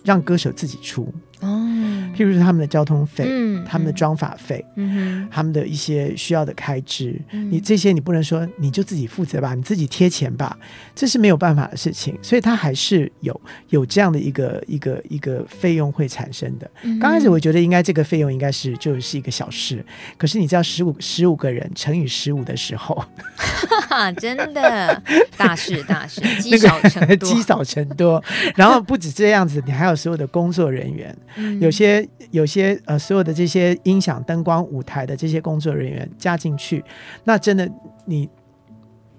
[0.04, 1.14] 让歌手自己出。
[1.44, 1.68] 哦，
[2.16, 10.58] 譬如说他们的交通费，嗯，他们的装法费，嗯，他们的一些需要的开支，嗯，你这些你不能说你就自己负责吧，你自己贴钱吧，
[10.96, 16.70] 这是没有办法的事情，所以他还是有有这样的一个一个一个费用会产生的。
[16.84, 19.86] 嗯，刚开始我觉得应该这个费用应该是就是一个小事，
[20.18, 22.96] 可是你知道十五十五个人乘以十五的时候，
[23.36, 25.04] 哈哈，真的？
[25.36, 28.24] 大事大事， 积少成多， 积少成多，
[28.56, 31.14] 然后不止这样子，你还有所有的工作人员。
[31.60, 36.84] 有些有些呃，所有的这些音响、灯光、舞台的这些工作人员加进去，
[37.24, 37.70] 那真的
[38.06, 38.30] 你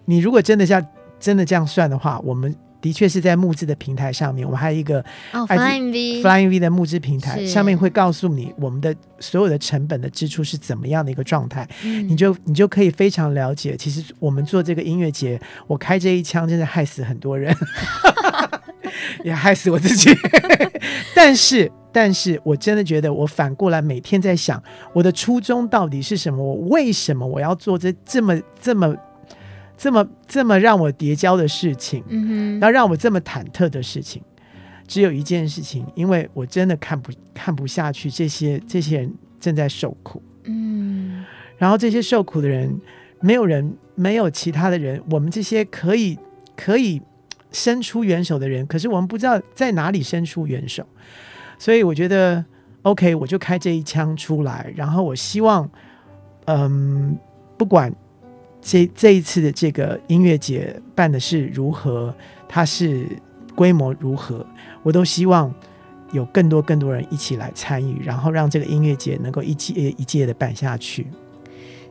[0.05, 0.85] 你如果真的像
[1.19, 5.01] 真的这样算的话，我们的确是在募资的平台上面，我们还有一个
[5.33, 17.57] 哦，Flying V Flying V 的募资平台上面会告诉你我们的所有的成本的支出是怎么样的一个状态，嗯，你就你就可以非常了解，其实我们做这个音乐节，我开这一枪真的害死很多人，
[19.25, 20.11] 也害死我自己，
[21.17, 21.73] 但是。
[21.95, 24.61] 但是我真的觉得，我反过来每天在想，
[24.93, 26.43] 我的初衷到底是什么？
[26.43, 28.97] 我为什么我要做这这么这么
[29.79, 32.03] 这么这么让我叠交的事情？
[32.09, 34.21] 嗯哼，然后让我这么忐忑的事情，
[34.89, 40.21] 只有一件事情，因为我真的看不看不下去，这些这些人正在受苦。
[40.47, 41.25] 嗯，
[41.57, 42.77] 然后这些受苦的人，
[43.21, 46.19] 没有人，没有其他的人，我们这些可以
[46.57, 47.01] 可以
[47.53, 50.85] 伸出援手的人，可是我们不知道在哪里伸出援手。
[51.65, 52.45] 所以我觉得
[52.83, 54.71] ，OK，我就开这一枪出来。
[54.77, 55.67] 然后我希望，
[56.45, 57.17] 嗯，
[57.57, 57.91] 不管
[58.61, 62.15] 这这一次的这个音乐节办的是如何，
[62.47, 63.09] 它是
[63.55, 64.47] 规模如何，
[64.83, 65.51] 我都希望
[66.13, 71.07] 有更多更多人一起来参与，然后让这个音乐节能够一届一届的办下去。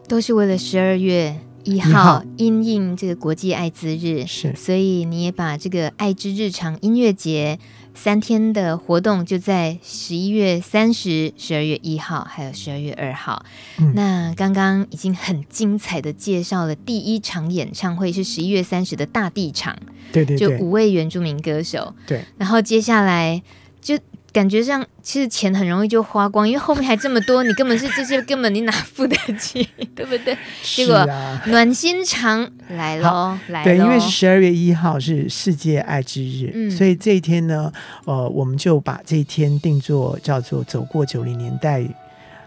[0.08, 7.58] 都是为了十二月一号因应这个国际艾滋日，是，所以你也把这个爱之日常音乐节。
[7.94, 13.46] 三天的活动就在十一月三十、十二月一号，还有十二月二号。
[13.78, 19.78] 嗯、那刚刚已经很精彩的介绍了第一场演唱会是十一月三十的大地场，
[20.12, 21.94] 对对对，就五位原住民歌手。
[22.08, 23.42] 对，然后接下来
[23.82, 23.98] 就。
[24.34, 30.36] 感觉上其实钱很容易就花光，因为后面还这么多，你根本是这些根本你哪付得起， 对不对？
[30.64, 31.08] 结果
[31.46, 37.72] 暖心肠来喽，来对，因为是十二月一号是世界爱之日，嗯，所以这一天呢，
[38.06, 41.84] 呃，我们就把这一天定做叫做走过九零年代，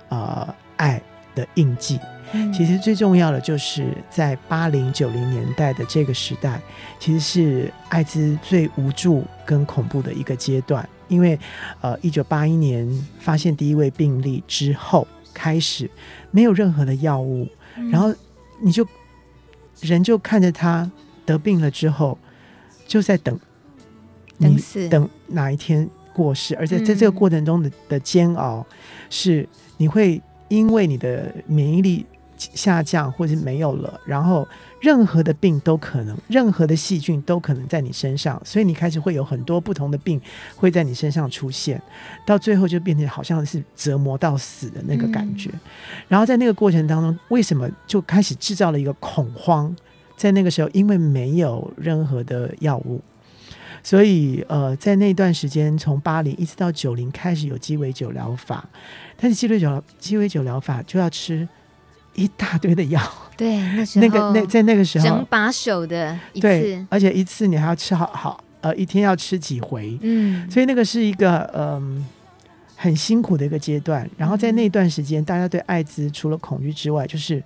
[0.09, 1.01] 呃，爱
[1.37, 2.01] 的印记。
[2.33, 6.61] 嗯，其实最重要的就是在八零九零年代的这个时代，
[6.99, 10.85] 其实是艾滋最无助跟恐怖的一个阶段。
[11.09, 11.39] 因为，
[11.81, 12.89] 呃，一九八一年
[13.19, 15.91] 发现第一位病例之后，开始
[16.31, 18.15] 没有任何的药物，嗯、然后
[18.61, 18.87] 你就
[19.81, 20.91] 人就看着他
[21.25, 22.19] 得病了之后，
[22.87, 23.39] 就在等，
[24.39, 28.67] 等死，等哪一天过世，而且在这个过程中的的煎熬，
[29.11, 32.05] 是你会因为你的免疫力
[32.37, 34.47] 下降或者是没有了，然后。
[34.87, 40.21] 任何的病都可能，任何的细菌都可能在你身上，所以你开始会有很多不同的病
[40.55, 41.83] 会在你身上出现，
[42.25, 45.51] 到最后就变成好像是折磨到死的那个感觉。
[45.53, 45.61] 嗯。
[46.07, 49.75] 然后在那个过程当中，为什么就开始制造了一个恐慌？
[50.17, 53.03] 在那个时候，因为没有任何的药物，
[53.83, 58.67] 所以呃，在那段时间，从八零一直到九零开始有鸡尾酒疗法，
[59.17, 61.47] 但是鸡尾酒鸡尾酒疗法就要吃
[62.17, 63.01] 一大堆的药。
[63.37, 72.05] 对，那时候那个那在那个时候整把手的一次，对，而且一次你还要吃好好，呃，一天要吃几回，嗯，所以那个是一个嗯、呃、
[72.77, 74.09] 很辛苦的一个阶段。
[74.17, 77.45] 然后在那段时间，大家对艾滋除了恐惧之外，就是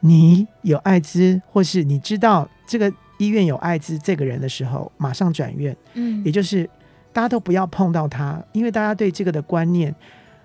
[0.00, 6.68] 你有艾滋，或是你知道这个医院有艾滋这个人的时候，马上转院，嗯，也就是
[7.14, 9.94] 大家都不要碰到他，因为大家对这个的观念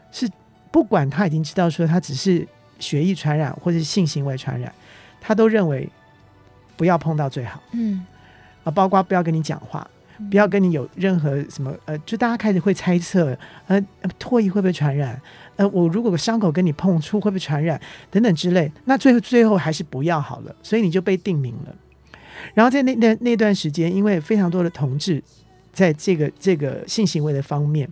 [0.10, 0.26] 是，
[0.72, 2.48] 不管他已经知道说他只是。
[2.80, 4.74] 血液传染或者是性行为传染，
[5.20, 5.88] 他都认为
[6.76, 7.62] 不要碰到最好。
[7.74, 8.06] 嗯，
[8.64, 9.88] 啊，包括不要跟你讲话，
[10.30, 13.82] 不要跟你有任何什么呃，就大家开始会猜测，呃，
[14.20, 15.20] 唾液会不会传染？
[15.56, 17.80] 呃，我如果伤口跟你碰触会不会传染？
[18.12, 21.76] 等等之类，那最后最后还是不要好了，所以你就被定名了。
[22.54, 25.24] 然后在那那那段时间，因为非常多的同志
[25.74, 27.90] 在这个这个性行为的方面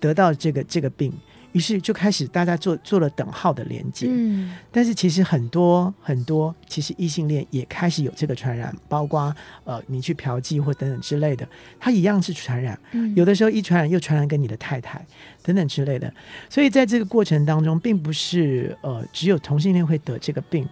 [0.00, 1.12] 得到这个这个病。
[1.54, 9.32] 于是就开始大家做做了等号的连接，嗯，但是其实很多很多，其实异性恋也开始有这个传染，包括
[9.62, 11.48] 呃你去嫖妓或等等之类的，
[11.78, 15.00] 它一样是传染，嗯，有的时候一传染又传染给你的太太
[15.44, 16.12] 等等之类的，
[16.50, 20.68] 所以在这个过程当中，并不是呃只有同性恋会得这个病，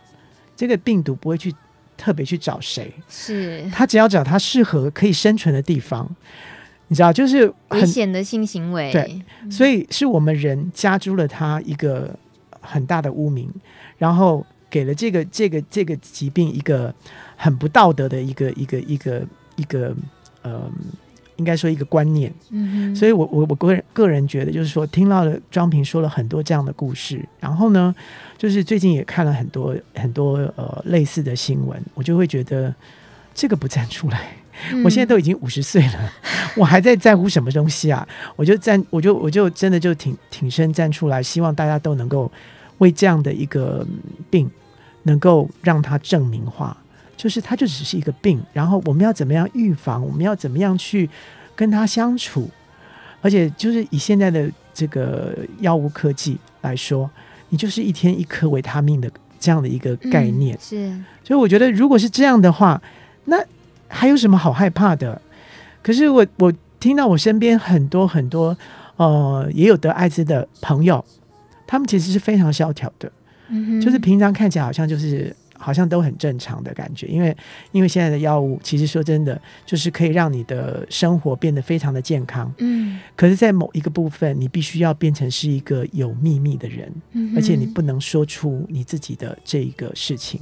[0.56, 1.54] 这个病毒不会去
[1.96, 3.64] 特别去找谁，是。
[3.70, 6.12] 他只要找他适合可以生存的地方。
[6.92, 12.14] 你知道，就是很危险的性行为，对，所以是我们人加诸了他一个
[12.60, 13.50] 很大的污名，
[13.96, 16.94] 然后给了这个这个这个疾病一个
[17.34, 19.22] 很不道德的一个一个一个
[19.56, 19.96] 一个
[20.42, 20.70] 呃，
[21.36, 22.30] 应该说一个观念。
[22.50, 27.94] 嗯，所以我我我个人个人觉得，就是说听到了庄平说了很多这样的故事，然后呢，
[28.36, 32.74] 就是最近也看了很多很多呃类似的新闻，我就会觉得
[33.32, 34.36] 这个不站出来。
[34.84, 36.12] 我现在都已经五十岁了，
[36.56, 38.06] 我还在在乎什么东西啊？
[38.36, 42.30] 我就站，我就我就真的就挺挺身站出来，希望大家都能够
[42.78, 43.86] 为这样的一个
[44.30, 44.50] 病
[45.04, 46.76] 能够让它证明化，
[47.16, 51.08] 就是它就只是一个病，然后我们要怎么样预防，我们要怎么样去
[51.56, 52.50] 跟它相处，
[53.20, 57.10] 而且就是以现在的这个药物科技来说，
[57.48, 60.88] 你就是一天一颗维他命的这样的一个概念，是，
[61.24, 62.80] 所以我觉得如果是这样的话，
[63.24, 63.36] 那。
[63.92, 65.20] 还有什么好害怕的？
[65.82, 68.56] 可是我我听到我身边很多很多
[68.96, 71.04] 呃也有得艾滋的朋友，
[71.66, 73.12] 他们其实是非常萧条的，
[73.48, 77.36] 嗯，就是平常看起来好像就是好像都很正常的感觉，因为
[77.70, 90.40] 因为现在的药物其实说真的就是可以让你的生活变得非常的健康，嗯，可是，在某一个部分，你必须要变成是一个有秘密的人，嗯，而且你不能说出你自己的这一个事情。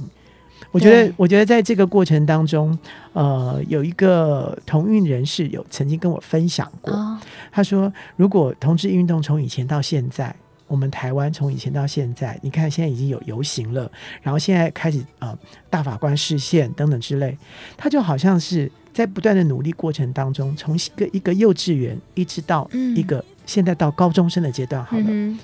[0.69, 2.77] 我觉得，我觉得在这个过程当中，
[3.13, 7.19] 呃，有一个同运人士有曾经跟我分享过，哦、
[7.51, 10.33] 他说，如果同志运动从以前到现在，
[10.67, 13.91] 我们台湾从以前到现在，你看现在已经有游行了，
[14.21, 15.37] 然后现在开始呃
[15.69, 17.37] 大法官视线等等之类，
[17.75, 25.37] 他就好像是在不断的努力过程当中，从一个一个幼稚园一直到一个现在到高中生的阶段，好了，嗯、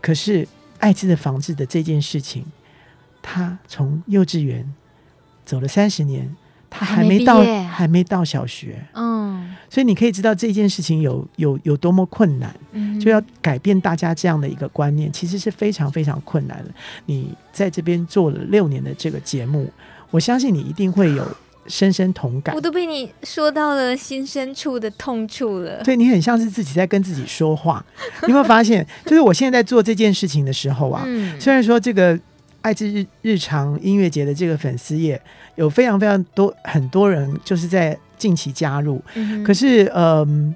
[0.00, 0.48] 可是
[0.78, 2.44] 艾滋的防治的这件事情。
[3.22, 4.72] 他从幼稚园
[5.44, 6.34] 走了三十年，
[6.68, 8.86] 他还没到，还没，到小学。
[8.94, 16.70] 嗯，所以你可以知道这件事情有有有多么困难，嗯、就要改变大家这样的一个观念，其实是非常非常困难的。
[17.06, 19.68] 你在这边做了六年的这个节目，
[20.10, 21.26] 我相信你一定会有
[21.66, 22.54] 深深同感。
[22.54, 25.82] 我都被你说到了心深处的痛处了。
[25.82, 27.84] 对，你很像是自己在跟自己说话。
[28.22, 28.86] 你有没有发现？
[29.04, 32.16] 就是我现在在做这件事情的时候啊，嗯、虽然说这个。
[32.62, 35.20] 爱之日日常音乐节的这个粉丝页
[35.54, 40.54] 有非常非常多很多人就是在近期加入，嗯、可是嗯，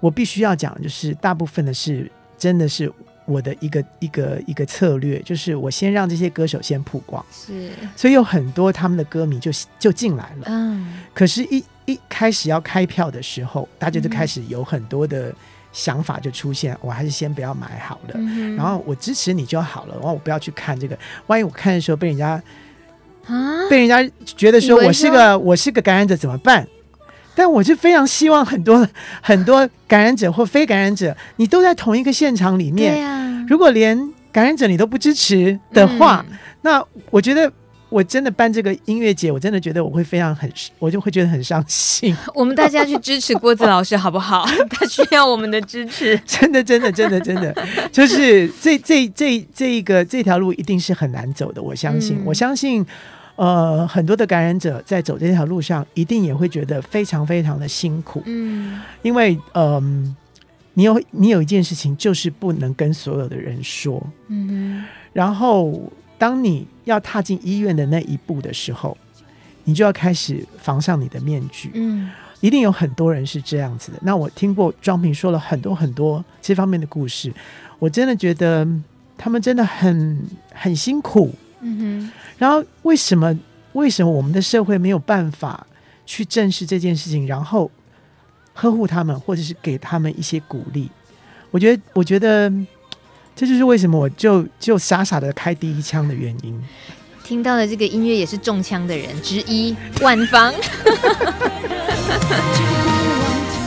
[0.00, 2.92] 我必须要讲，就是大部分的是真的是
[3.24, 15.34] 我的一个一个一个策略，就是我先让这些歌手先曝光，是，所以有很多他们的歌迷就就进来了，嗯，可是一，一一开始要开票的时候，大家就开始有很多的。
[15.78, 18.14] 想法就出现，我还是先不要买好了。
[18.14, 19.94] 嗯、然后我支持你就好了。
[19.94, 20.98] 然后我不要去看这个，
[21.28, 22.30] 万一我看的时候被人家
[23.28, 26.66] 啊，被人家觉得说我是个我是个感染者怎么办？
[27.36, 28.84] 但我是非常希望很多
[29.22, 33.06] 很多感染者或非感染者，你都在同一个现场里面。
[33.06, 33.96] 啊、如果连
[34.32, 37.52] 感染者你都不支持的话，嗯、那我觉得。
[37.90, 42.14] 我真的办这个音乐节，我真的觉得我会非常很，我就会觉得很伤心。
[42.34, 44.44] 我们大家去支持郭子老师好不好？
[44.68, 46.18] 他需要我们的支持。
[46.26, 47.54] 真的，真的，真的，真的，
[47.90, 51.62] 就是这这这这一个这条路一定是很难走的。
[51.62, 52.84] 我相信，嗯、我相信，
[53.36, 58.22] 呃，很多的感染者在走这条路上，一定也会觉得非常非常的辛苦。
[58.26, 60.16] 嗯，因为嗯、呃，
[60.74, 64.06] 你有你有一件事情，就是不能跟所有的人说。
[64.28, 64.84] 嗯，
[65.14, 65.90] 然后。
[66.18, 68.98] 当你要踏进医院的那一步的时候，
[69.64, 71.70] 你就要开始防上你的面具。
[71.74, 72.10] 嗯，
[72.40, 73.98] 一定有很多人是这样子的。
[74.02, 77.32] 那我听过庄平说了很多很多这方面的故事，
[77.78, 78.66] 我真的觉得
[79.16, 81.32] 他们真的很很辛苦。
[81.60, 82.12] 嗯哼。
[82.36, 83.38] 然后为什么
[83.74, 85.66] 为什么我们的社会没有办法
[86.04, 87.70] 去正视这件事情，然后
[88.54, 90.88] 呵护他们，或者是给他们一些鼓励？
[91.50, 92.52] 我觉得，我觉得。
[93.38, 96.60] 这就是为什么我就就傻傻的开第一枪的原因。
[97.22, 100.52] 听到了这个音乐也是中枪的人之一， 万芳。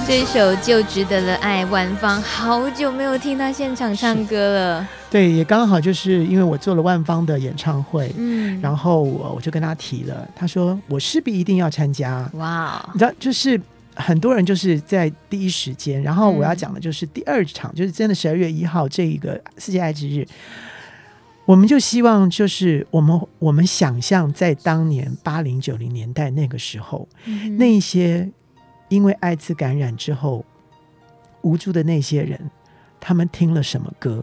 [0.05, 4.86] 这首就值得了爱，万芳好久没有听他现场唱歌了。
[5.09, 12.30] 对，也刚好就是因为我做了万芳的演唱会，嗯，然后我就跟他提了，他说我势必一定要参加。
[12.34, 13.57] 哇，你知道，就是
[13.96, 20.28] 很多人就是在第一时间，然后我要讲的就是第二场，嗯、就是真的十二月一号这一个世界爱之日，
[21.46, 28.32] 我们就希望就是我们我们想象在当年八零九零年代那个时候，嗯、那一些。
[28.92, 30.44] 因为艾滋感染之后，
[31.44, 32.52] 无助的那些人，
[33.00, 34.22] 他们听了什么歌？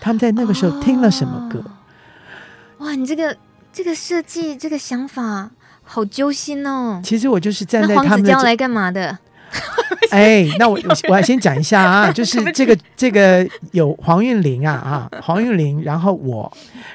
[0.00, 1.58] 他们在那个时候听了什么歌？
[2.78, 3.36] 哦、哇，你这个
[3.70, 5.50] 这个设计，这个想法
[5.92, 7.00] 好揪心哦。
[7.02, 8.10] 其实我就是站在他们的。
[8.10, 9.18] 黄子佼来干嘛的？
[10.12, 16.50] 哎，那我 我我来先讲一下啊，就是 这个这个有黄韵玲啊啊，黄韵玲，然后我，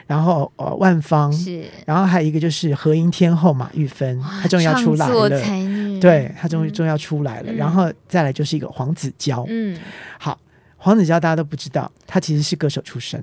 [0.07, 5.41] 然后呃万芳是，然后还有一个就是和音天后马玉芬，她终于要出来了，
[5.99, 9.77] 对，她终于终于要出来了，然后再来就是一个黄子佼，嗯，
[10.17, 10.39] 好，
[10.77, 13.21] 黄子佼大家都不知道，他其实是歌手出身。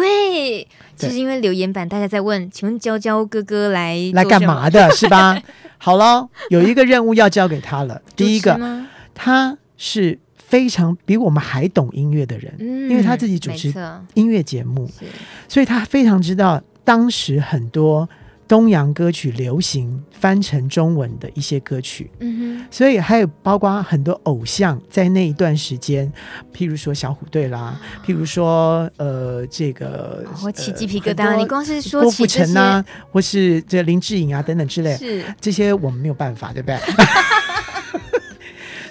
[0.00, 5.40] 哎，对，就是因为留言板大家在问，请问娇娇哥哥来来干嘛的，是吧？
[5.78, 8.00] 好了，有一个任务要交给他了。
[8.14, 8.58] 第一个，
[9.14, 13.74] 他是非常比我们还懂音乐的人，嗯、因为他自己主持
[14.14, 14.88] 音乐节目，
[15.48, 18.08] 所以他非常知道当时很多。
[18.52, 26.12] 东洋歌曲流行翻成中文的一些歌曲，嗯哼，所以还有包括很多偶像在那一段时间，
[26.54, 35.24] 譬如说小虎队啦，譬如说呃这个，我起鸡皮疙瘩，你光是说郭富城啊，或是这林志颖啊等等之类，是。
[35.40, 36.76] 这些我们没有办法，对不对？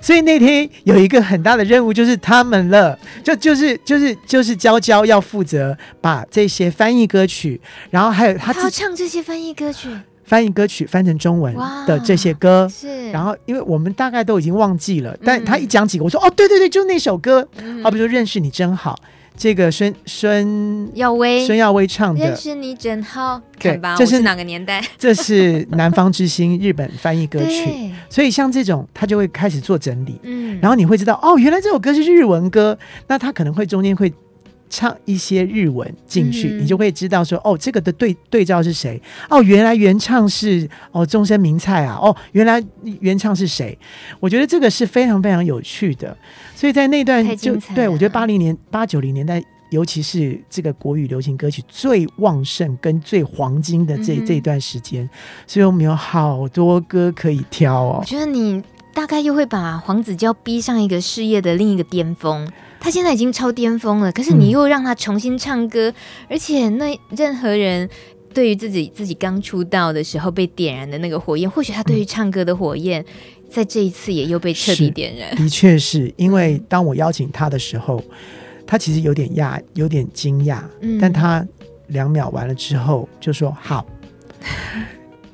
[0.02, 9.90] 所以那天有一个很大的任务，就是他们了，就就是就是就是娇娇要负责把这些翻译歌曲，然后还有他，他要唱这些翻译歌曲，
[10.26, 13.12] 翻译歌曲翻成中文的这些歌，是。
[13.12, 17.48] 然后因为我们大概都已经忘记了，但他一讲几个，我说哦，对对对，就那首歌，
[17.84, 19.00] 好比说认识你真好。
[19.42, 23.96] 这个孙孙耀威，孙耀威唱的《认识你真好》，对吧？
[23.98, 24.80] 这是哪个年代？
[25.00, 32.78] 这是南方之星日本翻译歌曲，所以像这种他就会开始做整理，嗯，然后你会知道哦，原来这首歌是日文歌，
[33.08, 34.14] 那他可能会中间会
[34.72, 39.00] 唱一些日文进去，嗯、你就会知道说哦，这个的对对照是谁？
[39.30, 42.64] 哦，原来原唱是哦中森明菜啊，哦，原来
[43.02, 43.78] 原唱是谁？
[44.22, 46.18] 我觉得这个是非常非常有趣的。
[46.56, 55.08] 所以在那段就对我觉得八零年八九零年代，尤其是这个国语流行歌曲最旺盛跟最黄金的这、嗯、这一段时间，
[55.46, 57.98] 所以我们有好多歌可以挑哦。
[58.00, 58.64] 我觉得你
[58.94, 62.48] 大概又会把黄子佼逼上一个事业的另一个巅峰，
[62.82, 65.96] 他现在已经超巅峰了，可是你又让他重新唱歌，嗯、
[66.32, 67.88] 而且那任何人
[68.34, 73.02] 对于自己自己刚出道的时候被点燃的那个火焰，或许他对于唱歌的火焰。
[73.02, 73.06] 嗯
[73.52, 78.02] 在这一次也又被彻底点燃，的确是因为当我邀请他的时候，
[78.66, 81.46] 他其实有点讶，有点惊讶，嗯、但他
[81.88, 83.86] 两秒完了之后就说好，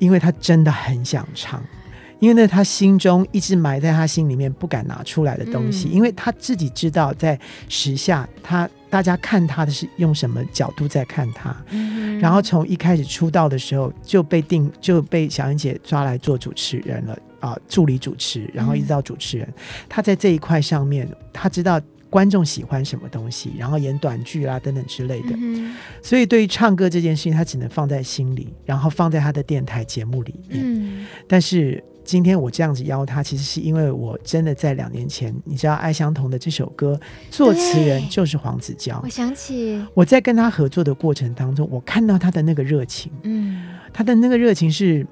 [0.00, 1.62] 因为他真的很想唱，
[2.18, 7.38] 因为那他心中一直埋在他心里面不敢拿出来的东西，嗯、因为他自己知道在
[7.68, 17.18] 时下他大家看他的是用什么角度在看他，嗯、然后从一开始出道的时候就被定就被小英姐抓来做主持人了。
[17.40, 19.54] 啊、呃，助理主持，然后一直到主持人，嗯、
[19.88, 25.28] 他在这一块上面，他知道观众喜欢什么东西，然后演短剧啦等等之类的。
[25.34, 30.60] 嗯、所以对于唱歌这件事情，他只能放在心里，然后放在他的电台节目里面。
[30.64, 36.98] 嗯、但是今天我这样子邀他，其实是因为我真的在两年前，你知道《爱相同》的这首歌
[37.30, 38.98] 作词人就是黄子佼。
[39.04, 45.06] 我想起我在跟他合作的过程当中，我看到他的那个热情，嗯，他的那个热情是。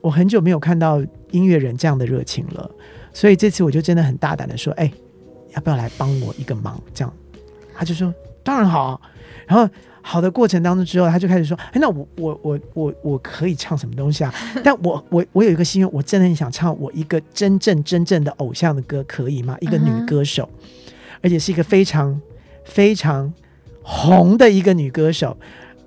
[0.00, 2.68] 我很久没有看到音乐人这样的热情了，
[3.12, 4.92] 所以这次我就真的很大胆的说：“哎、欸，
[5.54, 7.14] 要不要来帮我一个忙？”这样，
[7.72, 8.12] 他就说
[8.42, 9.00] ：“当然好。”
[9.46, 9.72] 然后
[10.02, 14.34] 好的过程当中之后，他就开始说：“哎、欸，那我我我我我可以唱什么东西啊？
[14.62, 19.56] 但我我我有一个心愿，我真的很想唱我一个真正真正的偶像的歌，可以吗？
[19.60, 20.48] 一个女歌手，
[21.22, 22.20] 而且是一个非常
[22.64, 23.32] 非常
[23.82, 25.36] 红的一个女歌手。”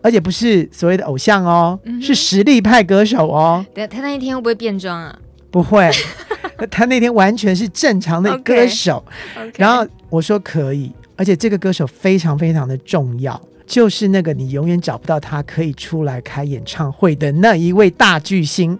[0.01, 3.66] 而且不是所谓的偶像哦，嗯、是实力派歌手哦。
[3.74, 5.20] 对，他那一天会不会变装啊？
[5.49, 5.89] 不会，
[6.70, 9.03] 他那天完全是正常的歌手。
[9.36, 9.53] Okay, okay.
[9.57, 18.80] 然后我说可以，而且这个歌手非常非常的重要，就是那个你永远找不到他可以出来开演唱会的那一位大巨星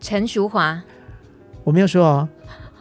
[0.00, 0.82] 陈淑华。
[1.64, 2.28] 我没有说哦。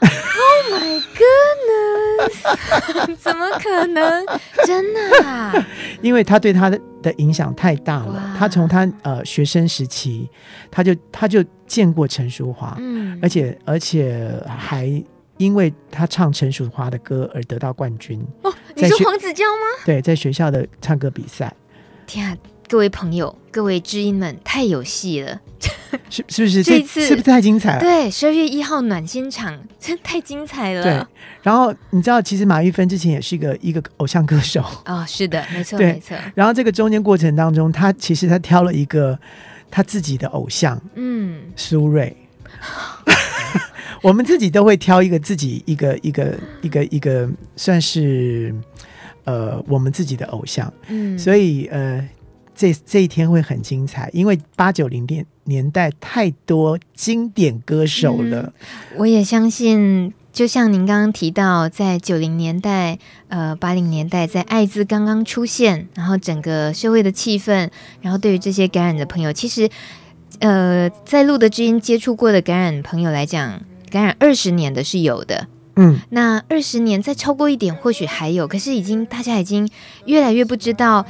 [0.01, 3.15] Oh my goodness！
[3.19, 4.25] 怎么可能？
[4.65, 5.53] 真的啊？
[6.01, 8.33] 因为他对他的的影响太大了。
[8.37, 10.29] 他从他呃学生时期，
[10.71, 15.03] 他就他就见过陈淑华，嗯，而且而且还
[15.35, 18.25] 因为他唱陈淑华的歌而得到冠军。
[18.43, 19.83] 哦，你是黄子佼吗？
[19.85, 21.53] 对，在学校的唱歌比赛。
[22.07, 25.39] 天啊，各位朋友，各位知音们，太有戏了！
[26.09, 26.63] 是是不是？
[26.63, 27.79] 这次是不是太精彩了？
[27.79, 30.83] 对，十二月一号暖心场，真太精彩了。
[30.83, 31.05] 对，
[31.43, 34.63] 然后你知道，其实马玉芬之前也是一个一个偶像歌手。
[34.85, 36.17] 哦，是的， 没错，对没错。
[36.33, 39.17] 然后这个中间过程当中，他其实他挑了一个
[39.69, 42.13] 他自己的偶像，嗯，苏芮。
[44.01, 48.53] 我们自己都会挑一个自己一个一个一个一个算是
[49.25, 52.07] 呃我们自己的偶像，嗯，所以呃
[52.55, 58.41] 这这一天会很精彩，因为八九零年年代太多经典歌手了。
[58.41, 62.97] 嗯，我也相信，就像您刚刚提到，在九零年代、
[63.27, 67.69] 呃八零年代，在艾滋刚刚出现，然后整个社会的气氛，
[68.01, 69.69] 然后对于这些感染的朋友，其实
[70.39, 73.61] 呃在路德之音接触过的感染朋友来讲。
[73.89, 79.69] 感染二十年的是有的，嗯，那二十年再超过一点，或许还有，可是已经大家已经
[80.05, 81.05] 越来越不知道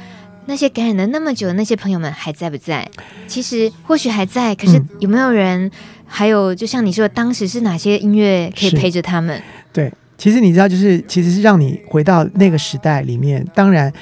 [0.46, 2.88] 那些感染了那么久的那些朋友们还在不在？
[3.28, 5.66] 其实或许还在，可是有没有人？
[5.66, 5.70] 嗯、
[6.06, 9.40] 还有，就像你说，当时是哪些音乐可以陪着他们？
[9.72, 13.92] 对，其实你知道，就是其实是让你回到那个时代里面，当然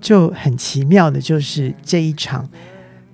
[0.00, 2.48] 就很奇妙的，就是这一场，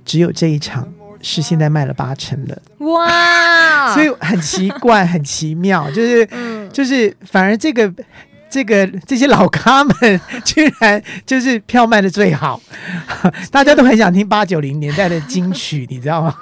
[0.05, 0.86] 只有这一场。
[1.23, 3.93] 是现在卖了八成的，哇！
[3.95, 7.93] 所以很奇怪，很奇妙，就是，嗯、就是反而这个
[8.49, 12.61] 这个这些老咖们居然就是票卖的最好，
[13.51, 16.35] 大家都很想听八九零年代的金曲，你知道吗？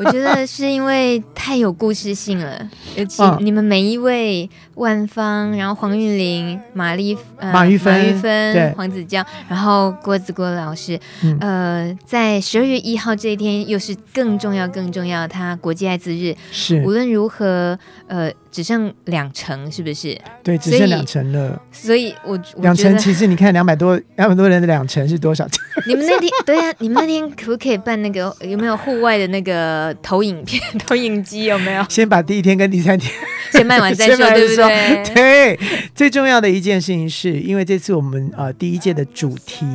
[0.00, 2.58] 我觉得是因为太有故事性了，
[2.96, 18.32] 尤其你们每一位万芳，然后黄韵玲、马丽、呃、马玉芬、马玉芬、对黄子佼，然后郭子郭老师，嗯、呃，在十二月一号这一天又是更重要、更重要，他国际艾滋日是无论如何，呃。
[18.50, 20.20] 只剩两成，是不是？
[20.42, 21.62] 对，只剩两成了。
[21.70, 25.62] 所以我，我两成其实你看两百多两百多人的两成是多少钱？
[25.86, 28.34] 你们那天对呀、啊，你们那天可不可以办那个？
[28.40, 31.44] 有没有户外的那个投影片、投影机？
[31.44, 31.84] 有没有？
[31.88, 33.12] 先把第一天跟第三天
[33.52, 35.14] 先卖完再说，对不对？
[35.14, 35.60] 对，
[35.94, 39.66] 最重要的一件事情是因为这次我们呃第一届的主题，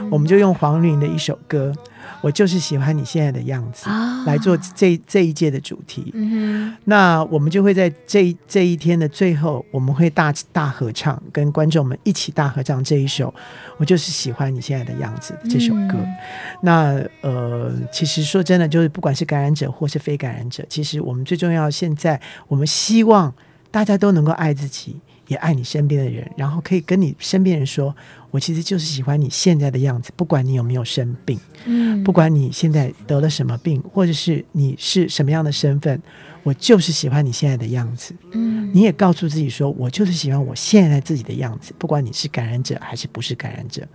[0.00, 1.72] 嗯、我们就用黄龄的一首歌。
[2.20, 6.10] 我就是喜欢你现在的样子，啊、来做这这一届的主题。
[6.14, 13.28] 嗯、那我们就会在这这一天的最后，我们会大大合唱，跟观众们一起大合唱这一首
[13.78, 15.98] 《我就是喜欢你现在的样子》这首歌。
[15.98, 16.14] 嗯、
[16.62, 23.32] 那呃，其实说真的，就是不管是感染者或是非感染者，其实我们最重要，现在我们希望
[23.70, 25.00] 大家都能够爱自己。
[25.30, 27.94] 也爱你身边的人，然后可以跟你身边人说
[28.32, 36.02] ：“我其实就是喜欢你现在的样子，不管你有没有生病，嗯，不管你现在得了什么病，或者是你是什么样的身份，
[36.42, 43.86] 我就是喜欢你现在的样子。”嗯，你也告诉自己说：“我就是喜欢我现在自己的样子，不管你是感染者还是不是感染者，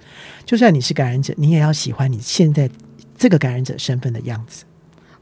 [0.46, 2.70] 就算你是感染者，你也要喜欢你现在
[3.18, 4.64] 这个感染者身份的样子。”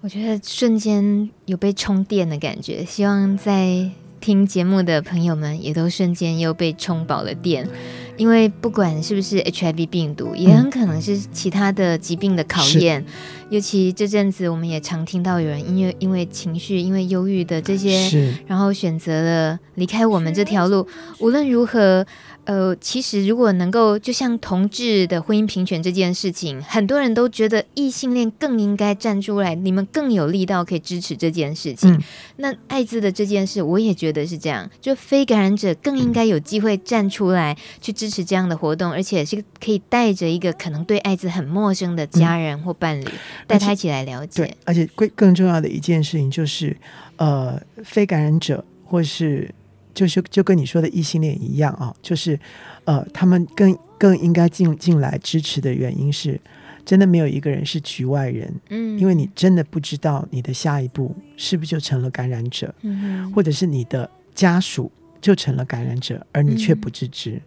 [0.02, 3.90] 我觉得瞬间有被充电的感觉，希望在。
[4.24, 7.68] 听节目的朋友们也都瞬间又被充饱了电，
[8.16, 13.02] 因为不管是不是 HIV 病毒，也很可能是其他的疾病的考验。
[13.02, 13.06] 嗯、
[13.50, 20.88] 尤其这阵子，我们也常听到有人因为因为情绪、因为忧郁的这些，然后选择了离开我们这条路。
[21.20, 22.06] 无论如何。
[22.46, 31.90] 呃，其实如果能够，就像同志的婚姻平权这件事情，很多人都觉得异性恋更应该站出来，你们更有力道可以支持这件事情。
[31.94, 32.02] 嗯、
[32.38, 43.06] 那艾滋的这件事，我也觉得是这样，就非感染者更应该有机会站出来去支持这样的活动，而且是可以带着一个可能对艾滋很陌生的家人或伴侣，
[43.48, 44.44] 带、嗯、他一起来了解。
[44.44, 46.76] 对，而且更更重要的一件事情就是，
[47.16, 49.50] 呃，非感染者或是。
[49.94, 52.40] 就是就跟你说的异性恋一样啊，就是
[52.86, 56.40] 呃，他们更更应该进进来支持的原因是，
[56.84, 64.92] 真的没有一个人是局外人，嗯，因为你真的不知道你的下一步是不是就成了感染者，嗯，或者是你的家属
[65.22, 67.42] 就成了感染者，而你却不自知，嗯、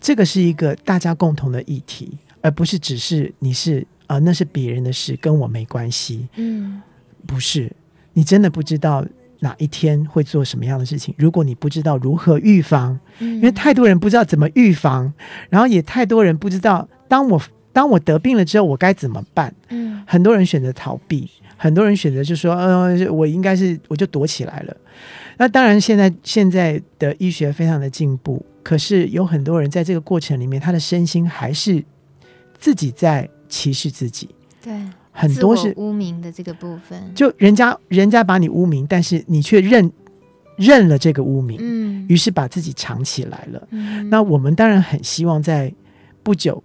[0.00, 6.82] 这个是一个大家共同的议题，而不是只是你是啊、呃，那是别人的事，跟我没关系，嗯，
[7.26, 7.70] 不是，
[8.14, 9.04] 你真的不知道。
[9.42, 11.12] 哪一天会做什么样的事情？
[11.18, 15.12] 如果你不知道如何预防，嗯、因为太多人不知道怎么预防，
[15.50, 19.52] 然后也太多人不知道，当我当我得病了之后，我该怎么办？
[19.70, 24.76] 嗯，很多人选择逃避，很多人选择就说：“呃，我应该是我就躲起来了。”
[25.38, 31.82] 那当然，现在现在的医学非常的进步，可是有很多人在这个过程里面，他的身心还是
[32.56, 34.28] 自己在歧视自己。
[34.62, 34.72] 对。
[35.12, 39.92] 很多是污名的这个部分，就人家人家把你污名，但是你却认
[40.56, 43.68] 认了这个污名，嗯，于是把自己藏起来了。
[43.70, 45.72] 嗯那我们当然很希望在
[46.22, 46.62] 不久，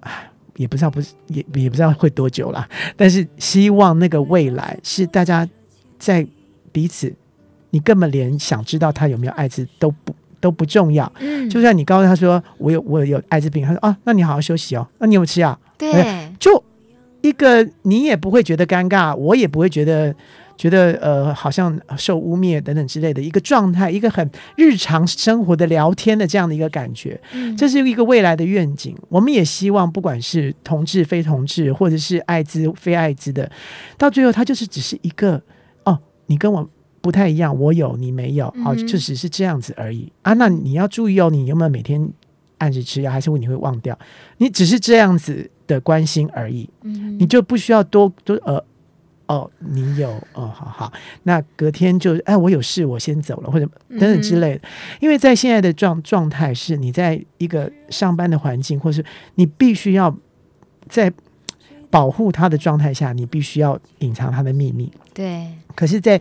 [0.00, 0.10] 啊，
[0.56, 5.48] 也不知道不是也也不知道会多久啦，但是希望那个未来是大家
[5.98, 6.26] 在
[6.70, 7.12] 彼此，
[7.70, 11.10] 你根本连想知道他有没有艾滋都不都不重要。
[11.18, 15.58] 嗯，就算你告诉他说我有我有艾滋病，他说啊，那你好好休息哦，那你有吃药？
[15.76, 16.62] 对，就
[17.22, 20.14] 一个你也不会觉得尴尬，我也不会觉得
[20.56, 28.96] 觉得呃好像受污蔑等等之类的一个状态，一个很日常生活的聊天的这样的一个感觉，嗯这是一个未来的愿景。
[29.08, 33.50] 我们也希望不管是同志、非同志，或者是艾滋、非艾滋的，
[33.96, 35.40] 到最后它就是只是一个
[35.84, 36.68] 哦，你跟我
[37.00, 40.34] 不太一样，我有你没有，哦，嗯就只是这样子而已啊。
[40.34, 42.06] 那你要注意哦，你有没有每天
[42.58, 43.98] 按时吃药，还是你会忘掉？
[44.36, 46.68] 你只是这样子的关心而已。
[46.82, 48.62] 嗯你就不需要多多呃
[49.26, 50.92] 哦，你有哦，好好，
[51.22, 54.62] 那隔天就哎，我有事，我先走了，或者等等之类的。
[54.98, 59.04] 因为在现在的状状态是，你在一个上班的环境，或是
[59.36, 60.12] 你必须要
[60.88, 61.12] 在
[61.90, 64.90] 保护他的状态下，你必须要隐藏他的秘密。
[65.14, 65.46] 对，
[65.76, 66.20] 可是，在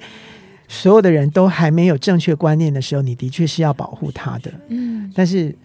[0.67, 4.51] 所有的人都还没有正确观念的时候，你的确是要保护他的。
[4.67, 5.55] 嗯但是，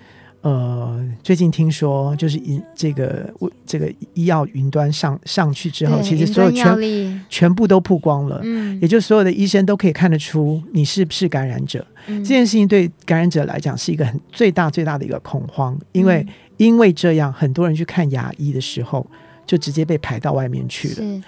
[0.44, 3.32] 呃，最近听说，就是医这个
[3.64, 8.78] 这个医药云端上上去之后，其实所有全全部都曝光了，嗯。
[8.82, 11.86] 也就是所有的医生都可以看得出你是不是感染者。
[12.08, 12.22] 嗯。
[12.22, 16.34] 这件事情对感染者来讲是一个很最大最大的一个恐慌，因为、嗯。
[16.58, 19.04] 因为这样，很多人去看牙医的时候，
[19.46, 21.22] 就直接被排到外面去了。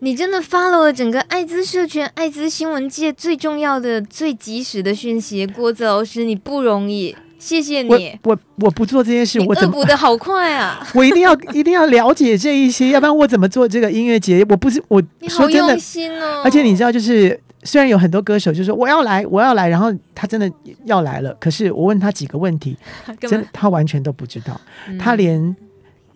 [0.00, 10.84] 你真的 follow 了整个艾滋社群、艾滋新闻界最重要的、最及时的讯息，郭子老师，你不容易，谢谢你，我我我不做这件事，我怎么补的好快啊！
[10.94, 14.44] 我一定要一定要了解这一些， 要不然我怎么做这个音乐节？
[14.48, 20.50] 我不是我你说真的用，心哦，而且你知道，就是虽然有很多歌手就说我要来，我要来，然后他真的
[20.84, 22.76] 要来了，可是我问他几个问题，
[23.20, 24.98] 真的他完全都不知道，嗯。
[24.98, 25.54] 他连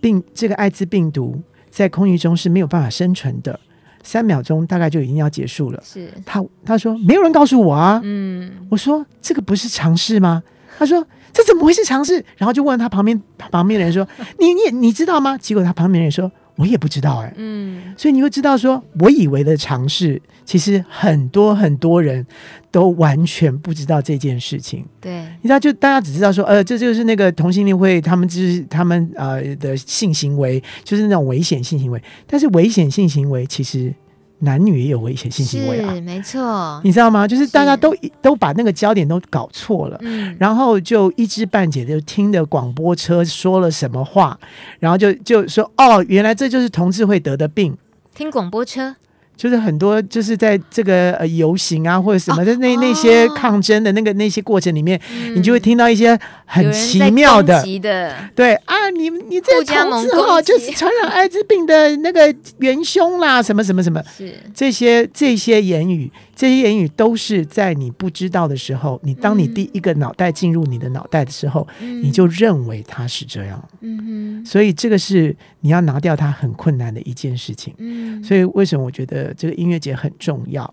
[0.01, 3.59] 病这个艾滋病毒在空气中是没有办法生存的，
[4.03, 5.81] 三秒钟大概就已经要结束了。
[5.87, 6.09] 是。
[6.27, 8.51] 他他说没有人告诉我啊，嗯。
[8.69, 10.43] 我说这个不是尝试吗？
[10.83, 12.25] 他说这怎么会是尝试？
[12.37, 14.07] 然后就问他旁边旁边的人说
[14.41, 15.39] 你你你知道吗？
[15.39, 22.27] 结果他旁边人说我也不知道哎、嗯所以你会知道说，我以为的尝试，其实很多很多人
[22.71, 24.85] 都完全不知道这件事情。
[25.01, 32.03] 对你知道，就大家只知道说，呃，这就是那个同性恋会，他们就是他们呃的性行为，就是那种危险性行为。
[32.27, 33.95] 但是危险性行为其实
[34.43, 37.27] 男女也有危险性行为啊，没错，你知道吗？
[37.27, 39.99] 就是大家都都把那个焦点都搞错了。
[40.03, 44.39] 嗯然后就一知半解的听着广播车说了什么话，
[44.81, 47.77] 然后就就说哦，原来这就是同志会得的病。
[48.15, 48.95] 听广播车，
[49.43, 55.35] 就是很多就是在这个呃游行啊或者什么的、哦那那些抗争的那个那些过程里面，嗯。
[55.35, 60.17] 你就会听到一些很奇妙的的，对啊，你你这互加同盟攻击。
[60.17, 64.33] 志哈就是传染艾滋病的那个元凶啦，什么什么什么，是。
[64.55, 69.55] 这些这些言语，这些言语都是在你不知道的时候，你当你嗯。
[69.55, 72.03] 第一个脑袋进入你的脑袋的时候，嗯。
[72.03, 74.47] 你就认为它是这样，嗯哼。
[74.47, 77.75] 所以这个是你要拿掉它很困难的一件事情。
[77.79, 80.69] 嗯，所以为什么我觉得这个音乐节很重要，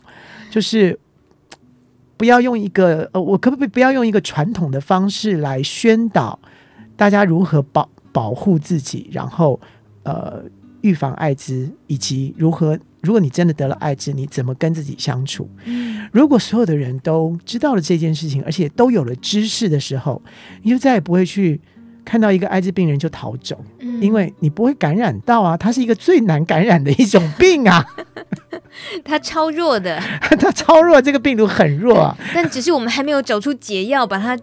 [0.50, 0.98] 就是
[2.18, 6.40] 不要用一个呃，我可不可以不要用一个传统的方式来宣导
[6.96, 9.60] 大家如何保保护自己，然后
[10.04, 10.44] 呃
[10.82, 15.50] 预防艾滋，以及如何如果你真的得了艾滋，你怎么跟自己相处？
[15.66, 20.22] 嗯如果所有的人都知道了这件事情，而且都有了知识的时候，
[20.64, 21.62] 你就再也不会去
[22.04, 23.64] 看到一个艾滋病人就逃走。
[23.80, 27.86] 嗯因为你不会感染到啊，它是一个最难感染的一种病啊，
[29.04, 30.00] 它超弱的，
[30.40, 32.18] 它超弱，这个病毒很弱啊。
[32.34, 34.38] 但只是我们还没有找出解药把它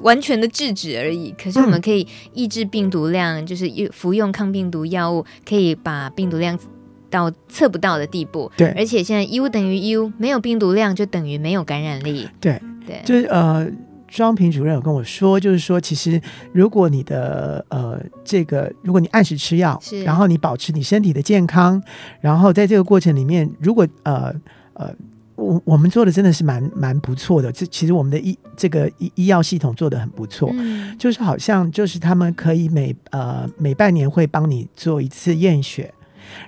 [0.00, 1.34] 完全的制止而已。
[1.36, 6.56] 可是我们可以抑制病毒量，就是服用抗病毒药物，可以把病毒量
[7.10, 8.50] 到测不到的地步。
[8.56, 12.28] 对而且现在 U 等于 U，没有病毒量就等于没有感染力。
[12.40, 13.68] 对，对，就是呃，
[14.08, 16.20] 庄平主任有跟我说，就是说，其实
[16.52, 21.82] 如果你的呃这个，如果你按时吃药是，然后你保持你身体的健康，
[22.20, 24.32] 然后在这个过程里面，如果呃
[24.74, 24.94] 呃。
[25.36, 30.50] 我我们做的真的是蛮蛮不错的，这其实我们的医这个医医药系统做的很不错。
[30.52, 35.94] 嗯就是好像就是他们可以每呃每半年会帮你做一次验血，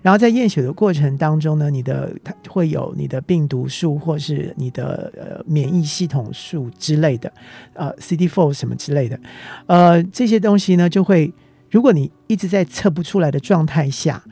[0.03, 7.33] 然后在验血的过程当中呢，你的它会有你的病毒数或是你的呃免疫系统数之类的，
[7.74, 9.18] 呃 CD4 什么之类的，
[9.66, 11.33] 呃这些东西呢就会，
[11.70, 14.22] 如果你一直在测不出来的状态下，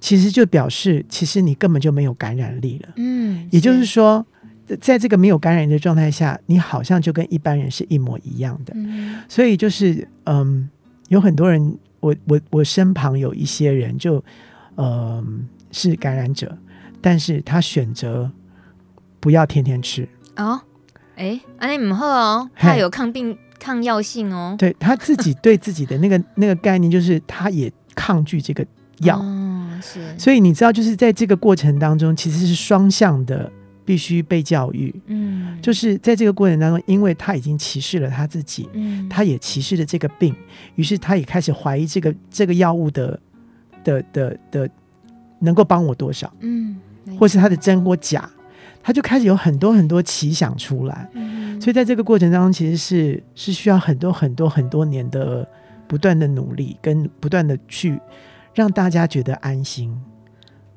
[0.00, 2.90] 其实就表示其实你根本就没有感染力了。
[2.96, 4.26] 嗯，也就是说，
[4.80, 8.72] 在这个没有感染的状态下，你好像就跟一般人是一模一样的。
[8.76, 10.68] 嗯，所以就是嗯，
[11.08, 14.22] 有很多人，我我我身旁有一些人就
[14.76, 16.56] 嗯是感染者，
[17.00, 18.30] 但是他选择
[19.20, 20.08] 不要天天吃。
[20.36, 20.60] 哦，
[21.16, 28.66] 哎，安利姆赫哦，他有抗病抗药性哦，对他自己对自己的那个 那个概念就是他也抗拒这个
[29.00, 33.50] 药，哦，是，所以你知道就是在这个过程当中其实是双向的。
[33.86, 40.34] 必须被教育，嗯，就是在这个过程当中，因为他已经歧视了他自己，嗯，他也歧视了这个病，
[40.76, 43.20] 于是他也开始怀疑这个这个药物的
[43.84, 44.68] 的的的
[45.38, 46.80] 能够帮我多少，嗯，
[47.18, 48.28] 或是他的真或假，
[48.82, 55.46] 他就开始有很多很多奇想出来，嗯，所以在这个过程当中，其实是是需要很多很多很多年的
[55.86, 58.00] 不断的努力，跟不断的去
[58.54, 59.94] 让大家觉得安心。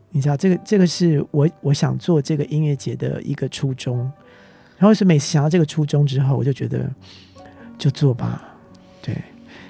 [0.09, 3.99] 你知道这个这个是我我想做这个音乐节的一个初衷，
[4.77, 6.89] 然后是每次想到这个初衷之后，我就觉得
[7.77, 8.55] 就做吧。
[9.01, 9.15] 对，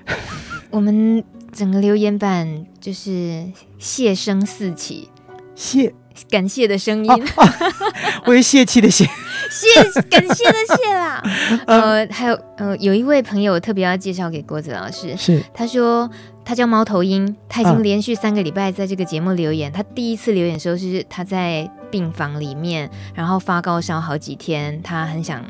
[0.70, 1.24] 我们
[1.58, 3.44] 整个留言板就是
[3.80, 5.10] 谢声四起，
[5.56, 5.92] 谢
[6.30, 7.26] 感谢的声音，
[8.28, 9.06] 为泄气的泄，
[9.50, 11.24] 谢感谢的谢啦。
[11.66, 16.10] 呃，还有呃，有一位朋友特别要介绍给郭子老师，是他说。
[16.48, 19.70] 他叫猫头鹰，他已经连续三个礼拜在这个节目留言。
[19.70, 25.44] 嗯、他第一次留言的时候是他在病房里面，然后发高烧好几天，他很想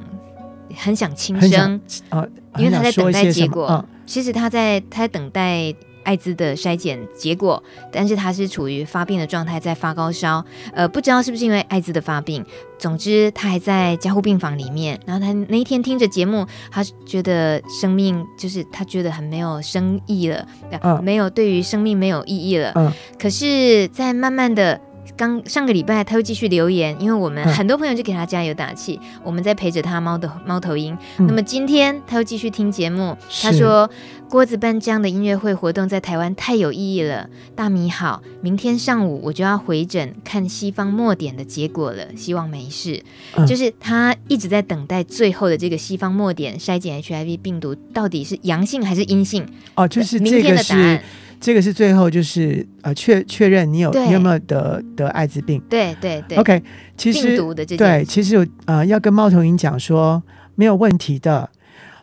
[0.76, 1.80] 很想轻生，
[2.10, 2.26] 啊、
[2.58, 3.68] 因为他在等待结果。
[3.70, 5.72] 嗯、其实他在他在等待。
[6.08, 10.42] 艾滋的筛检结果，但是他是处于发病的状态，在发高烧，
[10.74, 12.46] 呃，不知道是不是因为艾滋的发病。
[12.80, 14.98] 总之，他还在加护病房里面。
[15.06, 20.48] 然后他那一天听着节目，他觉得生命就是他觉得很没有生意了，
[20.82, 22.72] 嗯、没有对于生命没有意义了。
[22.76, 22.90] 嗯、
[23.20, 24.80] 可是，在慢慢的。
[25.18, 30.96] 刚上个礼拜，他又继续留言，因为我们很多朋友就给他加油打气，嗯、我们在陪着他猫的猫头鹰。
[31.18, 33.90] 嗯、那么今天他又继续听节目，他说
[34.30, 43.04] ：“郭子办这样的音乐会活动在台湾太有意义了。”大米好，明天上午我就要回诊看西方末点的结果了，希望没事。
[43.36, 49.46] 嗯、就是他一直在等待最后的这个西方末点筛检 HIV 病毒到底是阳性还是阴性？
[49.74, 51.02] 哦，就是明天的答案。
[51.40, 55.62] 这个是最后就是呃确确认你有你有没有得得艾滋病？
[55.70, 56.38] 对对对。
[56.38, 56.62] OK，
[56.98, 57.38] 其实
[57.78, 60.22] 对，其实呃要跟猫头鹰讲说
[60.56, 61.50] 没有问题的。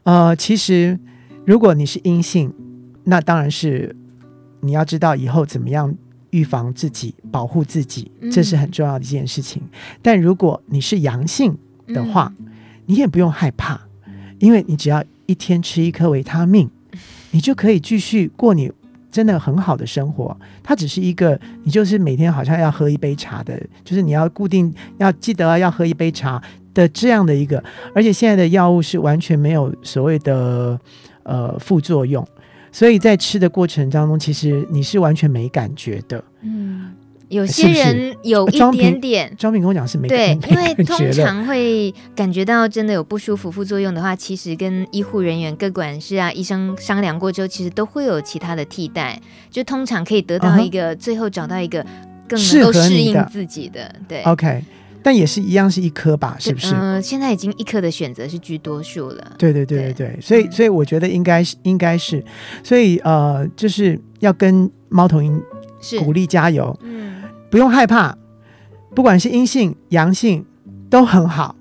[0.04, 0.98] 呃，其实
[1.44, 2.52] 如果你是阴性，
[3.04, 3.96] 那当然是
[4.60, 5.92] 你要知道以后怎么样
[6.30, 9.62] 预防自己、保护自己，这是很重要的一件事情。
[9.64, 9.70] 嗯、
[10.00, 11.56] 但如果你是阳性
[11.88, 12.46] 的话，嗯、
[12.86, 13.80] 你也不用害怕，
[14.38, 16.70] 因为你只要一天吃一颗维他命，
[17.32, 18.70] 你就可以继续过你。
[19.14, 26.42] 真的很好的生活，它只是一个，你就是每天好像要喝一杯茶的，就是你要固定要记得要喝一杯茶
[26.74, 27.62] 的这样的一个，
[27.94, 30.76] 而且现在的药物是完全没有所谓的
[31.22, 32.26] 呃副作用，
[32.72, 36.92] 所以在吃的过程当中，其实你是完全没感觉的，嗯。
[37.28, 49.20] 有些人有一点点，张敏跟我讲是没对，因为通常会感觉到真的有不舒服、副作用的话，其实跟医护人员、各管事啊、医生商量过之后，其实都会有其他的替代，
[49.50, 51.00] 就通常可以得到一个、uh huh.
[51.00, 51.84] 最后找到一个
[52.28, 53.84] 更能够适应自己的。
[53.88, 54.62] 的对，OK，
[55.02, 56.74] 但也是一样是一颗吧，是不是？
[56.74, 59.32] 嗯、呃，现在已经一颗的选择是居多数了。
[59.38, 62.22] 对对对对对，对所以所以我觉得应该是应该是，
[62.62, 65.42] 所以呃，就是要跟猫头鹰
[66.02, 66.78] 鼓励加油。
[66.82, 67.22] 嗯。
[67.50, 68.16] 不用害怕，
[68.94, 70.44] 不管是阴性、阳性
[70.90, 71.54] 都很好，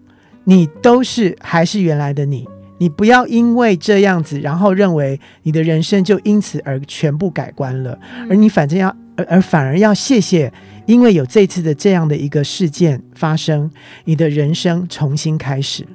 [0.46, 2.48] 你都是还是原来的你。
[2.80, 7.98] 你不要因为这样子，然后认为你的人生就因此而全部改观了。
[8.28, 10.52] 而你反正要，而而反而要谢谢，
[10.88, 13.70] 因为有这次的这样的一个事件发生，
[14.06, 15.86] 你的人生重新开始。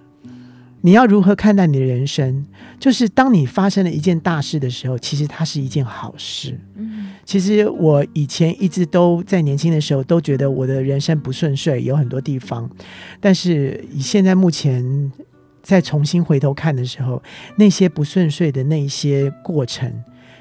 [0.81, 2.47] 你要如何看待你的人生？
[2.79, 6.57] 就是当你发生了一件大事的时候，其实它是一件好事。
[6.77, 12.71] 嗯，其实我以前一直都在年轻的时候都觉得我的人生不顺遂，有很多地方。
[13.21, 15.13] 但是以现在目前
[15.61, 17.21] 再重新回头看的时候，
[17.57, 19.93] 那些不顺遂的那些过程，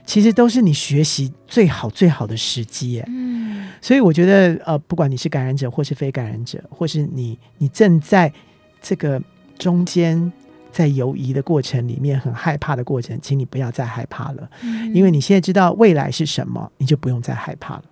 [0.06, 3.02] 其实都是你学习最好最好的时机。
[3.08, 8.32] 嗯，所以我觉得呃，不管你是感染者或是非感染者，或是你你正在
[8.80, 9.20] 这个。
[9.58, 10.32] 中间
[10.72, 17.84] 在犹疑的过程里面，很害怕的过程，请你不要再害怕了，嗯、因为你现在知道未来是什么，你就不用再害怕了，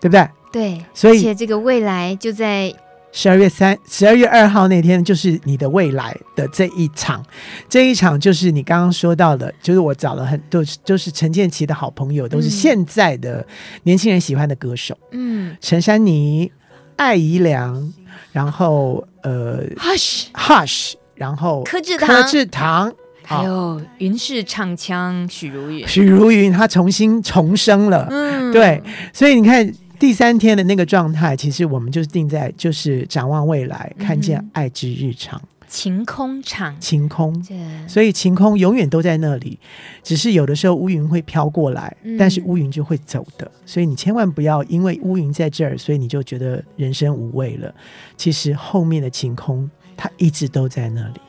[0.00, 0.28] 对不对？
[0.52, 2.74] 对，所以而且这个未来就在
[3.12, 7.24] 十二月三、十二月二号那天，就是你的未来的这一场，
[7.68, 13.46] 这一场就是你刚刚说到的，就是我找了很多，就是陈建奇的好朋友，都是现在的
[13.84, 16.50] 年轻人喜欢的歌手，嗯，陈珊妮、
[16.96, 17.92] 艾怡良。
[18.32, 20.26] 然后呃，Hush。
[20.34, 22.92] Hush，然后柯志棠，柯志堂，
[23.22, 28.80] 还有云氏唱腔许茹芸，许茹芸她重新重生了，嗯，对，
[29.12, 35.40] 所以你看第三天的那个状态，其实我们就是定在就是展望未来，看见爱之日常。
[35.68, 37.44] 晴空场，晴空，
[37.88, 39.58] 所以晴空永远都在那里，
[40.00, 47.74] 只是有的时候乌云会飘过来，嗯、但是乌云就会走的，所以你千万不要因为乌云在这儿，所以你就觉得人生无味了。
[48.16, 51.20] 其实后面的晴空，它一直都在那里。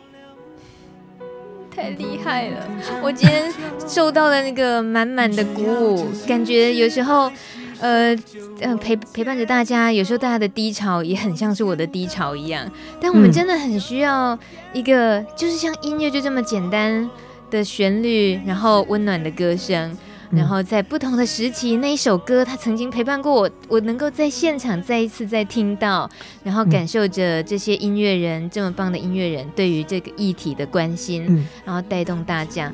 [1.76, 2.68] 太厉害了！
[3.04, 3.54] 我今天
[3.88, 7.32] 受到了那个满满的鼓舞，感觉有时候。
[7.80, 8.18] 呃，
[8.60, 12.68] 呃，陪陪伴着大家，有时候大家的低潮也很像是我的低潮一样。
[13.00, 14.36] 但我们真的很需要
[14.74, 17.08] 一个，嗯、就是像音乐就这么简单
[17.52, 19.98] 的旋律，然后温暖的歌声，嗯、
[20.32, 26.10] 然后在不同的时期，那一首歌它曾经陪伴过我，我能够在现场再一次再听到，
[26.44, 32.72] 然后感受着这些音乐人、嗯、这么棒的音乐人对于这个议题的关心，嗯、然后带动大家。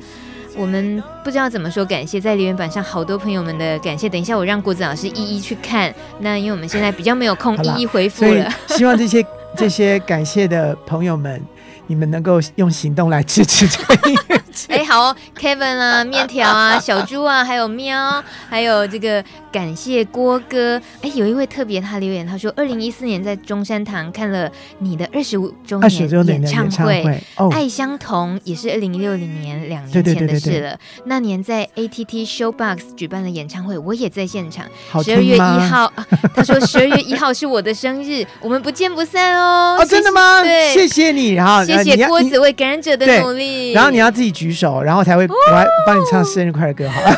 [0.56, 5.92] 我们不知道怎么说感谢，在留言板上好多朋友们的感谢，等一下我让郭子老师一一去看。
[6.20, 9.24] 那因为我们现在比较没有空一一回复了，希望这些
[9.56, 11.42] 这些感谢的朋友们。
[11.86, 14.43] 你们能够用行动来支持这个音乐节？
[14.68, 19.22] 哎，好，Kevin 啊，面条啊，小猪啊，还有喵，还有这个
[19.54, 20.82] 感谢郭哥。
[21.00, 24.50] 哎，有一位特别他留言，他说，二零一四年在中山堂看了
[24.80, 30.76] 你的二十五周年演唱会，哦，爱相同也是二零一六年两年前的事了。
[31.04, 34.66] 那年在 ATT Showbox 举办了演唱会，我也在现场。
[35.04, 39.76] 十二月一号，啊， 他说十二月一号是我的生日，我们不见不散哦。
[39.78, 40.42] 哦，真的吗？
[40.42, 41.64] 对，谢谢你，然后。
[41.64, 43.72] 谢谢郭子为感染者的努力。
[43.72, 47.06] 然后你要自己举手，然后才会我还帮你唱生日快乐歌，好了。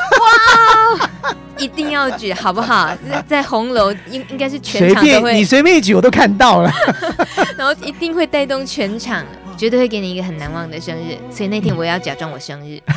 [1.23, 2.97] 哇，一定要举，好不好？
[3.27, 6.71] 在红楼应应该是全场都会，你随便一举我都看到了。
[7.57, 9.25] 然后一定会带动全场，
[9.57, 11.17] 绝对会给你一个很难忘的生日。
[11.31, 12.81] 所以那天我也要假装我生日。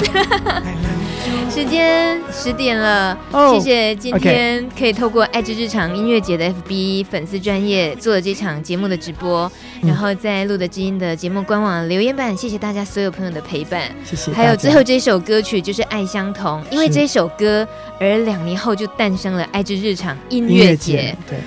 [1.50, 9.52] 时间十点了，oh, 谢谢今天可以透过爱之日常音乐节的 FB 粉丝专业做了这场节目的直播，嗯、
[9.82, 14.32] 然后在录的知音的节目官网留言板，谢谢大家所有朋友的陪伴，谢谢。
[14.32, 17.68] 还有最后这首歌曲就是《爱相同》，因为这首歌
[18.00, 21.38] 而两年后就诞生了爱之日常音乐节，对，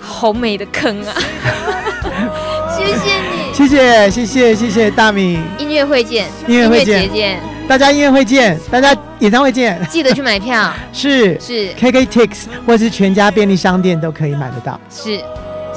[0.00, 1.14] 好美的坑啊！
[2.76, 7.40] 谢谢你，谢谢谢谢谢谢大米，音乐会见，音乐会见。
[7.66, 10.72] 大家音乐会见，大家演唱会见，记得去买票。
[10.92, 11.36] 是。
[11.40, 12.30] 是，KKTIX
[12.64, 14.80] 或是全家便利商店都可以买得到。
[14.88, 15.20] 是，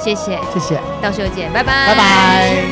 [0.02, 0.38] 谢谢。
[0.52, 1.88] 谢谢，到时候见，拜拜。
[1.88, 2.64] 拜拜。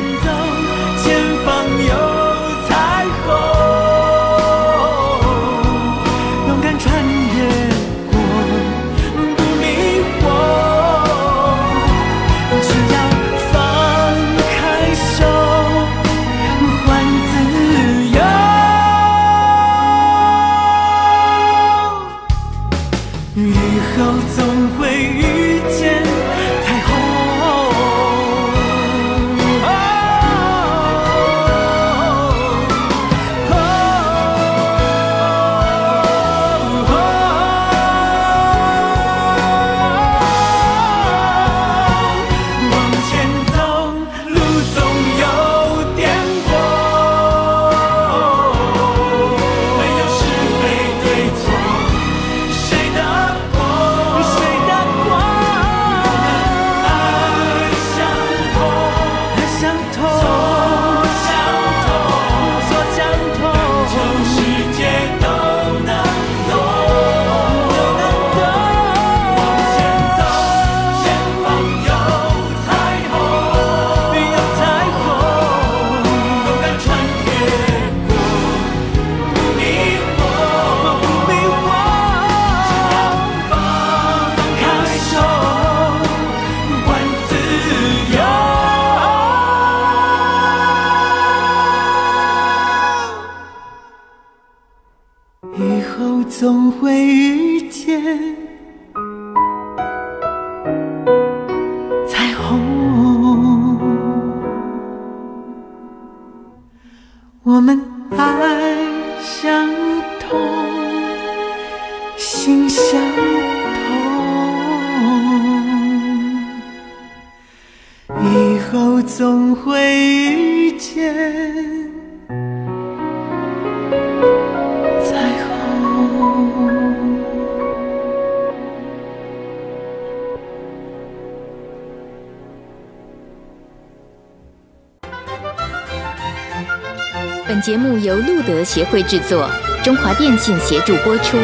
[137.59, 139.51] 本节目由路德协会制作，
[139.83, 141.35] 中华电信协助播出。